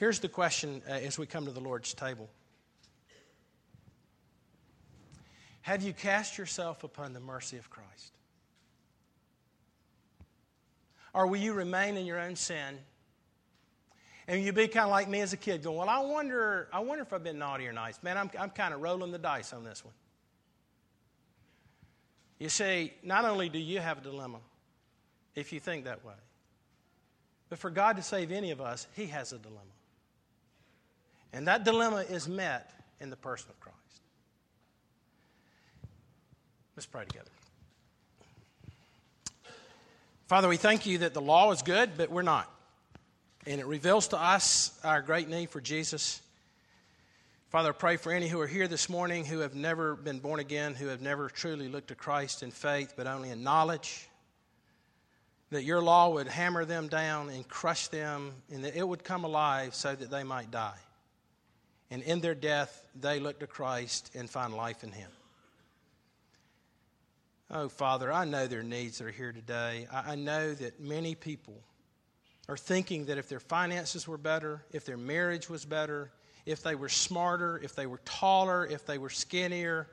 Here's 0.00 0.18
the 0.18 0.30
question 0.30 0.80
uh, 0.88 0.92
as 0.92 1.18
we 1.18 1.26
come 1.26 1.44
to 1.44 1.50
the 1.50 1.60
Lord's 1.60 1.92
table 1.92 2.30
Have 5.60 5.82
you 5.82 5.92
cast 5.92 6.38
yourself 6.38 6.84
upon 6.84 7.12
the 7.12 7.20
mercy 7.20 7.58
of 7.58 7.68
Christ? 7.68 8.14
Or 11.12 11.26
will 11.26 11.36
you 11.36 11.52
remain 11.52 11.98
in 11.98 12.06
your 12.06 12.18
own 12.18 12.34
sin? 12.34 12.78
And 14.26 14.42
you 14.42 14.54
be 14.54 14.68
kind 14.68 14.84
of 14.84 14.90
like 14.90 15.06
me 15.06 15.20
as 15.20 15.34
a 15.34 15.36
kid, 15.36 15.62
going, 15.62 15.76
Well, 15.76 15.90
I 15.90 15.98
wonder, 15.98 16.68
I 16.72 16.78
wonder 16.78 17.02
if 17.02 17.12
I've 17.12 17.22
been 17.22 17.38
naughty 17.38 17.66
or 17.66 17.72
nice. 17.74 18.02
Man, 18.02 18.16
I'm, 18.16 18.30
I'm 18.38 18.50
kind 18.50 18.72
of 18.72 18.80
rolling 18.80 19.12
the 19.12 19.18
dice 19.18 19.52
on 19.52 19.64
this 19.64 19.84
one. 19.84 19.92
You 22.38 22.48
see, 22.48 22.94
not 23.02 23.26
only 23.26 23.50
do 23.50 23.58
you 23.58 23.80
have 23.80 23.98
a 23.98 24.00
dilemma 24.00 24.38
if 25.34 25.52
you 25.52 25.60
think 25.60 25.84
that 25.84 26.02
way, 26.06 26.14
but 27.50 27.58
for 27.58 27.68
God 27.68 27.96
to 27.96 28.02
save 28.02 28.32
any 28.32 28.50
of 28.50 28.62
us, 28.62 28.86
He 28.96 29.04
has 29.04 29.34
a 29.34 29.38
dilemma. 29.38 29.72
And 31.32 31.46
that 31.46 31.64
dilemma 31.64 32.04
is 32.08 32.28
met 32.28 32.72
in 33.00 33.10
the 33.10 33.16
person 33.16 33.50
of 33.50 33.60
Christ. 33.60 33.76
Let's 36.76 36.86
pray 36.86 37.04
together. 37.04 37.30
Father, 40.26 40.48
we 40.48 40.56
thank 40.56 40.86
you 40.86 40.98
that 40.98 41.12
the 41.12 41.20
law 41.20 41.50
is 41.50 41.62
good, 41.62 41.90
but 41.96 42.10
we're 42.10 42.22
not. 42.22 42.48
And 43.46 43.60
it 43.60 43.66
reveals 43.66 44.08
to 44.08 44.20
us 44.20 44.78
our 44.84 45.02
great 45.02 45.28
need 45.28 45.50
for 45.50 45.60
Jesus. 45.60 46.20
Father, 47.48 47.70
I 47.70 47.72
pray 47.72 47.96
for 47.96 48.12
any 48.12 48.28
who 48.28 48.40
are 48.40 48.46
here 48.46 48.68
this 48.68 48.88
morning 48.88 49.24
who 49.24 49.40
have 49.40 49.56
never 49.56 49.96
been 49.96 50.20
born 50.20 50.38
again, 50.38 50.74
who 50.74 50.86
have 50.86 51.00
never 51.00 51.28
truly 51.28 51.68
looked 51.68 51.88
to 51.88 51.96
Christ 51.96 52.44
in 52.44 52.52
faith, 52.52 52.94
but 52.96 53.08
only 53.08 53.30
in 53.30 53.42
knowledge, 53.42 54.08
that 55.50 55.64
your 55.64 55.82
law 55.82 56.10
would 56.10 56.28
hammer 56.28 56.64
them 56.64 56.86
down 56.86 57.28
and 57.28 57.48
crush 57.48 57.88
them, 57.88 58.30
and 58.52 58.64
that 58.64 58.76
it 58.76 58.86
would 58.86 59.02
come 59.02 59.24
alive 59.24 59.74
so 59.74 59.94
that 59.96 60.10
they 60.10 60.22
might 60.22 60.52
die. 60.52 60.78
And 61.90 62.02
in 62.02 62.20
their 62.20 62.34
death, 62.34 62.84
they 62.94 63.18
look 63.18 63.40
to 63.40 63.46
Christ 63.46 64.10
and 64.14 64.30
find 64.30 64.54
life 64.54 64.84
in 64.84 64.92
Him. 64.92 65.10
Oh, 67.50 67.68
Father, 67.68 68.12
I 68.12 68.24
know 68.24 68.46
their 68.46 68.62
needs 68.62 69.00
are 69.00 69.10
here 69.10 69.32
today. 69.32 69.88
I, 69.92 70.14
know 70.14 70.54
that 70.54 70.78
many 70.78 71.16
people 71.16 71.60
are 72.48 72.56
thinking 72.56 73.06
that 73.06 73.18
if 73.18 73.28
their 73.28 73.40
finances 73.40 74.06
were 74.06 74.18
better, 74.18 74.64
if 74.70 74.84
their 74.84 74.96
marriage 74.96 75.50
was 75.50 75.64
better, 75.64 76.12
if 76.46 76.62
they 76.62 76.76
were 76.76 76.88
smarter, 76.88 77.60
if 77.62 77.74
they 77.74 77.86
were 77.86 78.00
taller, 78.04 78.66
if 78.66 78.86
they 78.86 78.98
were 78.98 79.10
skinnier, 79.10 79.88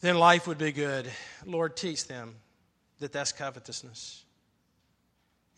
then 0.00 0.16
life 0.16 0.46
would 0.46 0.58
be 0.58 0.70
good. 0.70 1.10
Lord, 1.44 1.76
teach 1.76 2.06
them 2.06 2.36
that 3.00 3.12
that's 3.12 3.32
covetousness. 3.32 4.24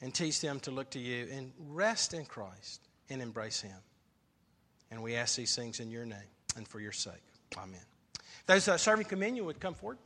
And 0.00 0.14
teach 0.14 0.40
them 0.40 0.60
to 0.60 0.70
look 0.70 0.90
to 0.90 0.98
you 1.00 1.26
and 1.32 1.52
rest 1.58 2.14
in 2.14 2.24
Christ 2.24 2.80
and 3.10 3.20
embrace 3.20 3.60
Him. 3.60 3.76
And 4.90 5.02
we 5.02 5.14
ask 5.16 5.36
these 5.36 5.54
things 5.54 5.80
in 5.80 5.90
your 5.90 6.06
name 6.06 6.18
and 6.56 6.66
for 6.66 6.80
your 6.80 6.92
sake. 6.92 7.14
Amen. 7.56 7.80
Those 8.46 8.68
uh, 8.68 8.76
serving 8.78 9.06
communion 9.06 9.44
would 9.44 9.60
come 9.60 9.74
forward. 9.74 9.98